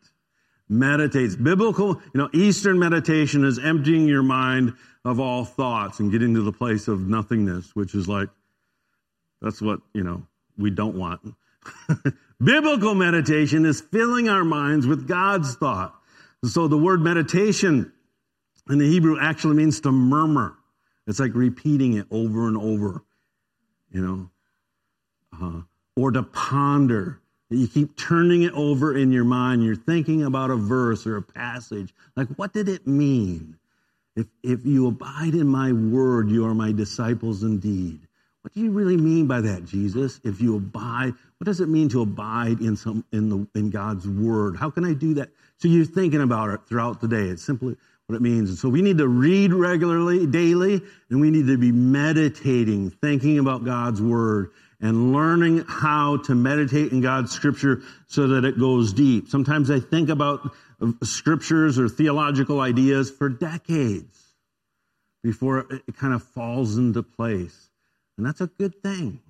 Meditates. 0.68 1.36
Biblical, 1.36 2.00
you 2.14 2.18
know, 2.18 2.30
Eastern 2.32 2.78
meditation 2.78 3.44
is 3.44 3.58
emptying 3.58 4.06
your 4.06 4.22
mind 4.22 4.74
of 5.04 5.20
all 5.20 5.44
thoughts 5.44 6.00
and 6.00 6.10
getting 6.10 6.34
to 6.34 6.42
the 6.42 6.52
place 6.52 6.88
of 6.88 7.06
nothingness, 7.06 7.74
which 7.74 7.94
is 7.94 8.08
like, 8.08 8.28
that's 9.40 9.60
what, 9.60 9.80
you 9.92 10.04
know, 10.04 10.22
we 10.56 10.70
don't 10.70 10.96
want. 10.96 11.20
Biblical 12.42 12.94
meditation 12.94 13.66
is 13.66 13.80
filling 13.80 14.28
our 14.28 14.44
minds 14.44 14.86
with 14.86 15.06
God's 15.06 15.54
thought. 15.56 15.94
So 16.44 16.68
the 16.68 16.78
word 16.78 17.00
meditation 17.00 17.92
in 18.68 18.78
the 18.78 18.88
Hebrew 18.88 19.18
actually 19.20 19.56
means 19.56 19.80
to 19.80 19.92
murmur. 19.92 20.54
It's 21.06 21.18
like 21.18 21.34
repeating 21.34 21.94
it 21.94 22.06
over 22.10 22.46
and 22.46 22.56
over, 22.56 23.02
you 23.90 24.00
know, 24.00 24.30
uh, 25.40 25.62
or 25.96 26.12
to 26.12 26.22
ponder. 26.22 27.20
You 27.50 27.68
keep 27.68 27.96
turning 27.96 28.42
it 28.42 28.52
over 28.54 28.96
in 28.96 29.12
your 29.12 29.24
mind. 29.24 29.64
You're 29.64 29.76
thinking 29.76 30.22
about 30.22 30.50
a 30.50 30.56
verse 30.56 31.06
or 31.06 31.16
a 31.16 31.22
passage. 31.22 31.92
Like, 32.16 32.28
what 32.36 32.52
did 32.52 32.68
it 32.68 32.86
mean? 32.86 33.58
If, 34.14 34.26
if 34.42 34.64
you 34.64 34.86
abide 34.86 35.34
in 35.34 35.46
my 35.48 35.72
word, 35.72 36.30
you 36.30 36.46
are 36.46 36.54
my 36.54 36.72
disciples 36.72 37.42
indeed. 37.42 38.00
What 38.42 38.52
do 38.54 38.60
you 38.60 38.70
really 38.70 38.96
mean 38.96 39.26
by 39.26 39.40
that, 39.40 39.64
Jesus? 39.64 40.20
If 40.24 40.40
you 40.40 40.56
abide, 40.56 41.14
what 41.38 41.44
does 41.44 41.60
it 41.60 41.68
mean 41.68 41.88
to 41.90 42.02
abide 42.02 42.60
in 42.60 42.76
some 42.76 43.04
in 43.12 43.28
the 43.28 43.46
in 43.54 43.70
God's 43.70 44.06
word? 44.08 44.56
How 44.56 44.68
can 44.68 44.84
I 44.84 44.94
do 44.94 45.14
that? 45.14 45.30
So 45.58 45.68
you're 45.68 45.84
thinking 45.84 46.22
about 46.22 46.50
it 46.50 46.60
throughout 46.66 47.00
the 47.00 47.06
day. 47.06 47.28
It's 47.28 47.42
simply 47.42 47.76
what 48.12 48.16
it 48.16 48.22
means. 48.22 48.50
And 48.50 48.58
so 48.58 48.68
we 48.68 48.82
need 48.82 48.98
to 48.98 49.08
read 49.08 49.54
regularly, 49.54 50.26
daily, 50.26 50.82
and 51.08 51.20
we 51.20 51.30
need 51.30 51.46
to 51.46 51.56
be 51.56 51.72
meditating, 51.72 52.90
thinking 52.90 53.38
about 53.38 53.64
God's 53.64 54.02
word 54.02 54.50
and 54.80 55.12
learning 55.14 55.64
how 55.66 56.18
to 56.18 56.34
meditate 56.34 56.92
in 56.92 57.00
God's 57.00 57.32
scripture 57.32 57.82
so 58.08 58.28
that 58.28 58.44
it 58.44 58.58
goes 58.58 58.92
deep. 58.92 59.28
Sometimes 59.28 59.70
I 59.70 59.80
think 59.80 60.10
about 60.10 60.52
scriptures 61.02 61.78
or 61.78 61.88
theological 61.88 62.60
ideas 62.60 63.10
for 63.10 63.30
decades 63.30 64.18
before 65.22 65.66
it 65.70 65.96
kind 65.96 66.12
of 66.12 66.22
falls 66.22 66.76
into 66.76 67.02
place. 67.02 67.70
And 68.18 68.26
that's 68.26 68.40
a 68.42 68.48
good 68.48 68.82
thing. 68.82 69.20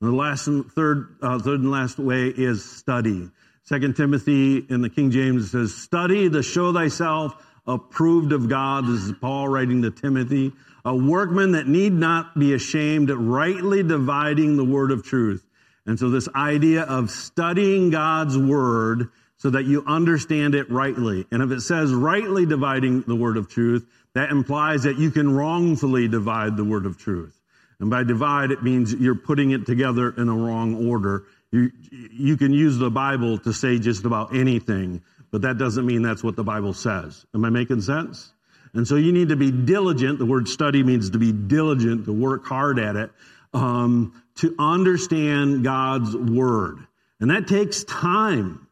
And 0.00 0.10
the 0.10 0.14
last 0.14 0.46
and 0.46 0.70
third, 0.70 1.16
uh, 1.22 1.38
third 1.40 1.60
and 1.60 1.70
last 1.70 1.98
way 1.98 2.26
is 2.28 2.64
study. 2.64 3.30
Second 3.64 3.96
Timothy 3.96 4.58
in 4.58 4.82
the 4.82 4.90
King 4.90 5.10
James 5.10 5.52
says, 5.52 5.74
study 5.74 6.28
to 6.28 6.42
show 6.42 6.72
thyself 6.72 7.34
approved 7.66 8.32
of 8.32 8.48
God. 8.48 8.86
This 8.86 9.02
is 9.02 9.12
Paul 9.20 9.48
writing 9.48 9.82
to 9.82 9.90
Timothy, 9.90 10.52
a 10.84 10.94
workman 10.94 11.52
that 11.52 11.68
need 11.68 11.92
not 11.92 12.38
be 12.38 12.54
ashamed, 12.54 13.10
rightly 13.10 13.82
dividing 13.82 14.56
the 14.56 14.64
word 14.64 14.90
of 14.90 15.04
truth. 15.04 15.46
And 15.86 15.98
so 15.98 16.10
this 16.10 16.28
idea 16.34 16.82
of 16.82 17.10
studying 17.10 17.90
God's 17.90 18.38
word 18.38 19.08
so 19.36 19.50
that 19.50 19.64
you 19.64 19.82
understand 19.86 20.54
it 20.54 20.70
rightly. 20.70 21.26
And 21.32 21.42
if 21.42 21.50
it 21.50 21.62
says 21.62 21.92
rightly 21.92 22.46
dividing 22.46 23.02
the 23.02 23.16
word 23.16 23.36
of 23.36 23.48
truth, 23.48 23.84
that 24.14 24.30
implies 24.30 24.84
that 24.84 24.98
you 24.98 25.10
can 25.10 25.34
wrongfully 25.34 26.06
divide 26.06 26.56
the 26.56 26.64
word 26.64 26.86
of 26.86 26.98
truth. 26.98 27.36
And 27.80 27.90
by 27.90 28.04
divide, 28.04 28.52
it 28.52 28.62
means 28.62 28.94
you're 28.94 29.16
putting 29.16 29.50
it 29.50 29.66
together 29.66 30.14
in 30.16 30.28
a 30.28 30.34
wrong 30.34 30.88
order. 30.88 31.24
You, 31.50 31.72
you 31.90 32.36
can 32.36 32.52
use 32.52 32.78
the 32.78 32.90
Bible 32.90 33.38
to 33.38 33.52
say 33.52 33.80
just 33.80 34.04
about 34.04 34.36
anything, 34.36 35.02
but 35.32 35.42
that 35.42 35.58
doesn't 35.58 35.86
mean 35.86 36.02
that's 36.02 36.22
what 36.22 36.36
the 36.36 36.44
Bible 36.44 36.74
says. 36.74 37.26
Am 37.34 37.44
I 37.44 37.50
making 37.50 37.80
sense? 37.80 38.32
And 38.74 38.86
so 38.86 38.96
you 38.96 39.12
need 39.12 39.30
to 39.30 39.36
be 39.36 39.50
diligent. 39.50 40.18
The 40.18 40.26
word 40.26 40.46
study 40.46 40.82
means 40.82 41.10
to 41.10 41.18
be 41.18 41.32
diligent, 41.32 42.04
to 42.04 42.12
work 42.12 42.46
hard 42.46 42.78
at 42.78 42.96
it, 42.96 43.10
um, 43.52 44.22
to 44.36 44.54
understand 44.58 45.64
God's 45.64 46.16
word. 46.16 46.78
And 47.18 47.30
that 47.30 47.48
takes 47.48 47.84
time 47.84 48.66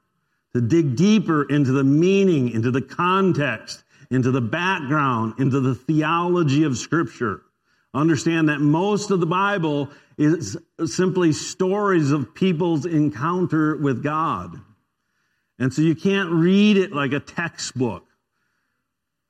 to 0.54 0.60
dig 0.60 0.96
deeper 0.96 1.42
into 1.42 1.72
the 1.72 1.84
meaning, 1.84 2.50
into 2.50 2.70
the 2.70 2.82
context, 2.82 3.82
into 4.10 4.30
the 4.30 4.40
background, 4.40 5.34
into 5.38 5.60
the 5.60 5.74
theology 5.74 6.64
of 6.64 6.76
Scripture. 6.76 7.42
Understand 7.94 8.48
that 8.48 8.60
most 8.60 9.10
of 9.10 9.20
the 9.20 9.26
Bible 9.26 9.90
is 10.16 10.56
simply 10.86 11.32
stories 11.32 12.10
of 12.10 12.34
people's 12.34 12.86
encounter 12.86 13.76
with 13.76 14.02
God. 14.02 14.60
And 15.60 15.72
so 15.72 15.82
you 15.82 15.94
can't 15.94 16.30
read 16.30 16.78
it 16.78 16.90
like 16.90 17.12
a 17.12 17.20
textbook. 17.20 18.06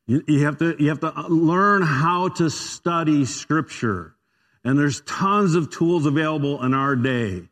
You, 0.07 0.23
you, 0.29 0.45
have 0.47 0.59
to, 0.59 0.77
you 0.79 0.89
have 0.89 1.01
to 1.01 1.13
learn 1.29 1.83
how 1.83 2.29
to 2.29 2.49
study 2.49 3.25
Scripture. 3.25 4.15
And 4.65 4.79
there's 4.79 5.01
tons 5.03 5.57
of 5.57 5.71
tools 5.71 6.07
available 6.07 6.63
in 6.63 6.73
our 6.73 6.95
day. 6.95 7.49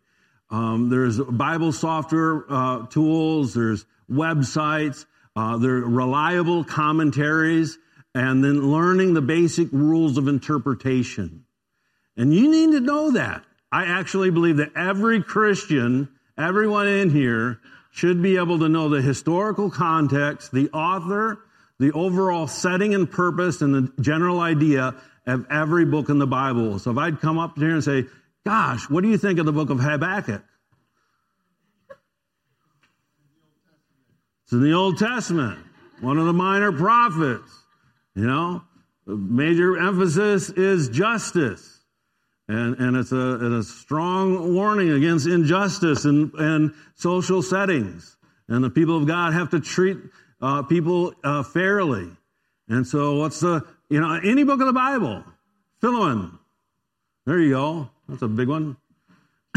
Um, 0.49 0.89
there's 0.91 1.19
Bible 1.19 1.73
software 1.73 2.45
uh, 2.49 2.87
tools, 2.87 3.53
there's 3.53 3.85
websites, 4.11 5.05
uh, 5.35 5.59
there 5.59 5.77
are 5.79 5.89
reliable 5.89 6.65
commentaries 6.65 7.79
and 8.15 8.43
then 8.43 8.73
learning 8.73 9.15
the 9.15 9.21
basic 9.21 9.69
rules 9.73 10.19
of 10.19 10.29
interpretation. 10.29 11.45
And 12.17 12.33
you 12.33 12.51
need 12.51 12.73
to 12.73 12.81
know 12.81 13.11
that. 13.13 13.45
I 13.71 13.85
actually 13.85 14.31
believe 14.31 14.57
that 14.57 14.73
every 14.75 15.23
Christian, 15.23 16.09
everyone 16.39 16.89
in 16.89 17.11
here, 17.11 17.61
should 17.91 18.23
be 18.23 18.37
able 18.37 18.59
to 18.61 18.69
know 18.69 18.89
the 18.89 19.03
historical 19.03 19.71
context, 19.71 20.53
the 20.53 20.69
author, 20.71 21.41
the 21.79 21.93
overall 21.93 22.47
setting 22.47 22.95
and 22.95 23.11
purpose, 23.11 23.63
and 23.63 23.75
the 23.75 23.93
general 24.03 24.41
idea 24.41 24.95
of 25.27 25.47
every 25.51 25.85
book 25.85 26.09
in 26.09 26.19
the 26.19 26.27
Bible. 26.27 26.79
So 26.79 26.91
if 26.91 26.99
I'd 26.99 27.21
come 27.21 27.39
up 27.39 27.59
here 27.59 27.71
and 27.71 27.85
say, 27.85 28.05
Gosh, 28.45 28.89
what 28.89 29.03
do 29.03 29.11
you 29.11 29.19
think 29.19 29.39
of 29.39 29.47
the 29.47 29.53
book 29.53 29.69
of 29.69 29.79
Habakkuk? 29.79 30.43
It's 34.45 34.53
in 34.53 34.63
the 34.63 34.73
Old 34.73 34.97
Testament, 34.97 35.59
one 36.01 36.17
of 36.17 36.25
the 36.25 36.33
minor 36.33 36.73
prophets. 36.73 37.53
You 38.15 38.27
know, 38.27 38.63
the 39.07 39.17
major 39.17 39.77
emphasis 39.77 40.49
is 40.49 40.89
justice. 40.89 41.78
And, 42.49 42.77
and 42.79 42.97
it's 42.97 43.13
a, 43.13 43.59
a 43.59 43.63
strong 43.63 44.55
warning 44.55 44.91
against 44.91 45.27
injustice 45.27 46.07
and, 46.07 46.33
in 46.35 46.75
social 46.95 47.43
settings. 47.43 48.17
And 48.49 48.65
the 48.65 48.71
people 48.71 48.97
of 48.97 49.07
God 49.07 49.35
have 49.35 49.51
to 49.51 49.61
treat 49.61 49.99
uh, 50.41 50.63
people 50.63 51.13
uh, 51.23 51.43
fairly. 51.43 52.09
And 52.69 52.87
so, 52.87 53.17
what's 53.17 53.41
the, 53.41 53.67
you 53.91 54.01
know, 54.01 54.19
any 54.25 54.45
book 54.45 54.61
of 54.61 54.67
the 54.67 54.73
Bible, 54.73 55.25
Philemon. 55.83 56.39
There 57.27 57.39
you 57.39 57.51
go. 57.51 57.91
That's 58.09 58.23
a 58.23 58.29
big 58.29 58.49
one. 58.49 58.79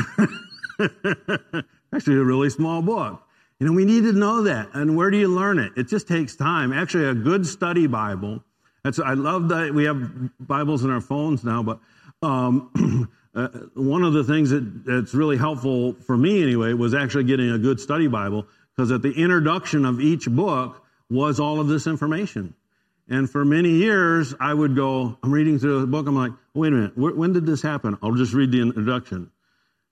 Actually, 1.94 2.18
a 2.18 2.24
really 2.24 2.50
small 2.50 2.82
book. 2.82 3.24
You 3.60 3.68
know, 3.68 3.74
we 3.74 3.86
need 3.86 4.04
to 4.04 4.12
know 4.12 4.44
that. 4.44 4.70
And 4.74 4.98
where 4.98 5.10
do 5.12 5.18
you 5.18 5.30
learn 5.30 5.60
it? 5.60 5.72
It 5.78 5.88
just 5.88 6.10
takes 6.10 6.36
time. 6.36 6.74
Actually, 6.74 7.06
a 7.06 7.14
good 7.14 7.46
study 7.46 7.88
Bible 7.88 8.44
that's, 8.84 9.00
I 9.00 9.14
love 9.14 9.50
that 9.50 9.74
we 9.74 9.86
have 9.86 10.30
Bibles 10.40 10.84
in 10.84 10.90
our 10.90 11.02
phones 11.02 11.44
now, 11.44 11.62
but 11.62 11.80
um, 12.22 13.10
uh, 13.36 13.48
one 13.74 14.04
of 14.04 14.14
the 14.14 14.24
things 14.24 14.50
that, 14.52 14.86
that's 14.86 15.14
really 15.14 15.38
helpful 15.38 15.94
for 15.94 16.18
me 16.18 16.42
anyway 16.42 16.74
was 16.74 16.94
actually 16.94 17.26
getting 17.26 17.52
a 17.52 17.58
good 17.58 17.80
study 17.80 18.08
Bible 18.08 18.48
because 18.76 18.92
at 18.92 19.02
the 19.02 19.12
introduction 19.12 19.86
of 19.86 20.00
each 20.00 20.30
book 20.30 20.84
was 21.10 21.40
all 21.40 21.60
of 21.60 21.68
this 21.68 21.88
information. 21.88 22.54
And 23.10 23.30
for 23.30 23.44
many 23.44 23.72
years, 23.72 24.34
I 24.40 24.54
would 24.54 24.76
go, 24.76 25.18
I'm 25.22 25.32
reading 25.32 25.60
through 25.60 25.82
the 25.82 25.88
book, 25.88 26.08
I'm 26.08 26.16
like, 26.16 26.32
wait 26.54 26.70
a 26.70 26.76
minute, 26.76 26.98
when 26.98 27.34
did 27.34 27.46
this 27.46 27.62
happen? 27.62 27.98
I'll 28.02 28.16
just 28.16 28.34
read 28.34 28.52
the 28.52 28.62
introduction. 28.62 29.32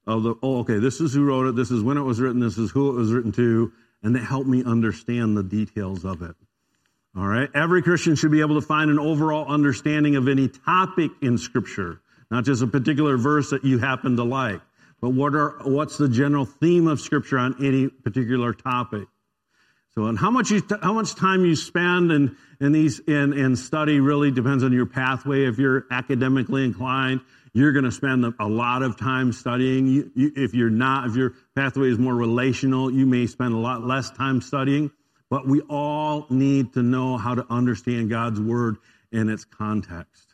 of 0.08 0.24
the, 0.24 0.36
oh, 0.42 0.60
okay, 0.60 0.80
this 0.80 1.02
is 1.02 1.14
who 1.14 1.26
wrote 1.26 1.48
it, 1.48 1.56
this 1.56 1.72
is 1.72 1.84
when 1.84 1.98
it 1.98 2.04
was 2.04 2.22
written, 2.22 2.40
this 2.40 2.58
is 2.58 2.72
who 2.72 2.90
it 2.92 2.94
was 2.94 3.12
written 3.12 3.32
to, 3.34 3.74
and 4.04 4.16
they 4.16 4.20
helped 4.20 4.48
me 4.48 4.64
understand 4.64 5.36
the 5.36 5.44
details 5.44 6.06
of 6.06 6.22
it. 6.22 6.36
All 7.16 7.28
right. 7.28 7.50
Every 7.54 7.82
Christian 7.82 8.16
should 8.16 8.32
be 8.32 8.42
able 8.42 8.62
to 8.62 8.66
find 8.66 8.92
an 8.92 9.00
overall 9.00 9.48
understanding 9.48 10.16
of 10.16 10.28
any 10.28 10.48
topic 10.48 11.12
in 11.22 11.38
Scripture, 11.38 12.00
not 12.32 12.46
just 12.46 12.62
a 12.62 12.68
particular 12.68 13.18
verse 13.18 13.50
that 13.52 13.64
you 13.64 13.80
happen 13.80 14.16
to 14.18 14.24
like, 14.24 14.62
but 15.02 15.10
what 15.10 15.34
are, 15.36 15.60
what's 15.64 15.98
the 15.98 16.10
general 16.10 16.46
theme 16.46 16.88
of 16.88 17.00
Scripture 17.00 17.38
on 17.38 17.66
any 17.66 17.88
particular 17.88 18.54
topic. 18.54 19.08
So, 19.96 20.06
and 20.06 20.18
how 20.18 20.30
much 20.30 20.52
you, 20.52 20.62
how 20.82 20.94
much 20.94 21.16
time 21.16 21.46
you 21.46 21.56
spend 21.56 22.12
in, 22.12 22.38
in 22.62 22.72
these 22.72 23.00
in, 23.00 23.34
in 23.34 23.56
study 23.56 24.00
really 24.00 24.32
depends 24.32 24.64
on 24.64 24.72
your 24.72 24.86
pathway. 24.86 25.46
If 25.46 25.58
you're 25.58 25.86
academically 25.92 26.64
inclined, 26.64 27.22
you're 27.54 27.72
going 27.72 27.86
to 27.86 27.92
spend 27.92 28.24
a 28.40 28.48
lot 28.48 28.84
of 28.84 28.98
time 28.98 29.34
studying. 29.34 29.88
You, 29.88 30.12
you, 30.16 30.32
if 30.36 30.54
you're 30.54 30.70
not, 30.70 31.08
if 31.08 31.16
your 31.16 31.34
pathway 31.56 31.90
is 31.90 31.98
more 31.98 32.14
relational, 32.14 32.92
you 32.92 33.06
may 33.06 33.26
spend 33.26 33.54
a 33.54 33.58
lot 33.58 33.84
less 33.84 34.12
time 34.12 34.42
studying. 34.42 34.92
But 35.30 35.48
we 35.48 35.62
all 35.62 36.28
need 36.30 36.74
to 36.74 36.84
know 36.84 37.18
how 37.18 37.36
to 37.36 37.46
understand 37.50 38.10
God's 38.10 38.40
word 38.40 38.78
in 39.12 39.30
its 39.30 39.46
context. 39.46 40.29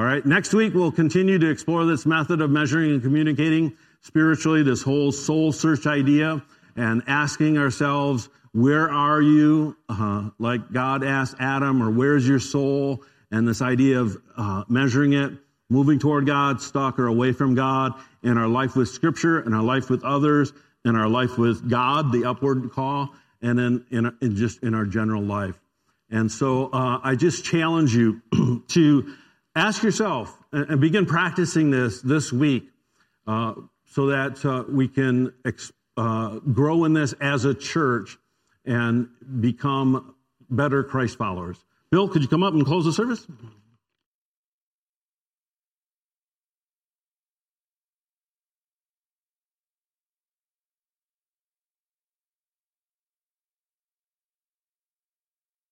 All 0.00 0.06
right. 0.06 0.24
Next 0.24 0.54
week, 0.54 0.72
we'll 0.72 0.92
continue 0.92 1.38
to 1.38 1.50
explore 1.50 1.84
this 1.84 2.06
method 2.06 2.40
of 2.40 2.50
measuring 2.50 2.92
and 2.92 3.02
communicating 3.02 3.76
spiritually, 4.00 4.62
this 4.62 4.80
whole 4.80 5.12
soul 5.12 5.52
search 5.52 5.86
idea, 5.86 6.42
and 6.74 7.02
asking 7.06 7.58
ourselves, 7.58 8.30
where 8.52 8.88
are 8.88 9.20
you? 9.20 9.76
Uh, 9.90 10.30
like 10.38 10.72
God 10.72 11.04
asked 11.04 11.36
Adam, 11.38 11.82
or 11.82 11.90
where's 11.90 12.26
your 12.26 12.38
soul? 12.38 13.04
And 13.30 13.46
this 13.46 13.60
idea 13.60 14.00
of 14.00 14.16
uh, 14.38 14.64
measuring 14.70 15.12
it, 15.12 15.34
moving 15.68 15.98
toward 15.98 16.24
God, 16.24 16.62
stuck 16.62 16.98
or 16.98 17.06
away 17.06 17.32
from 17.32 17.54
God, 17.54 17.92
in 18.22 18.38
our 18.38 18.48
life 18.48 18.76
with 18.76 18.88
Scripture, 18.88 19.42
in 19.42 19.52
our 19.52 19.62
life 19.62 19.90
with 19.90 20.02
others, 20.02 20.54
in 20.82 20.96
our 20.96 21.10
life 21.10 21.36
with 21.36 21.68
God, 21.68 22.10
the 22.10 22.24
upward 22.24 22.70
call, 22.72 23.10
and 23.42 23.58
then 23.58 23.84
in, 23.90 24.16
in 24.22 24.34
just 24.34 24.62
in 24.62 24.74
our 24.74 24.86
general 24.86 25.22
life. 25.22 25.60
And 26.10 26.32
so 26.32 26.70
uh, 26.72 27.00
I 27.04 27.16
just 27.16 27.44
challenge 27.44 27.94
you 27.94 28.22
to 28.68 29.14
ask 29.54 29.82
yourself 29.82 30.36
and 30.52 30.80
begin 30.80 31.06
practicing 31.06 31.70
this 31.70 32.00
this 32.02 32.32
week 32.32 32.70
uh, 33.26 33.54
so 33.86 34.06
that 34.06 34.44
uh, 34.44 34.64
we 34.68 34.88
can 34.88 35.32
ex- 35.44 35.72
uh, 35.96 36.38
grow 36.38 36.84
in 36.84 36.92
this 36.92 37.12
as 37.20 37.44
a 37.44 37.54
church 37.54 38.16
and 38.64 39.08
become 39.40 40.14
better 40.48 40.82
Christ 40.82 41.18
followers. 41.18 41.64
Bill, 41.90 42.08
could 42.08 42.22
you 42.22 42.28
come 42.28 42.42
up 42.42 42.54
and 42.54 42.64
close 42.64 42.84
the 42.84 42.92
service? 42.92 43.26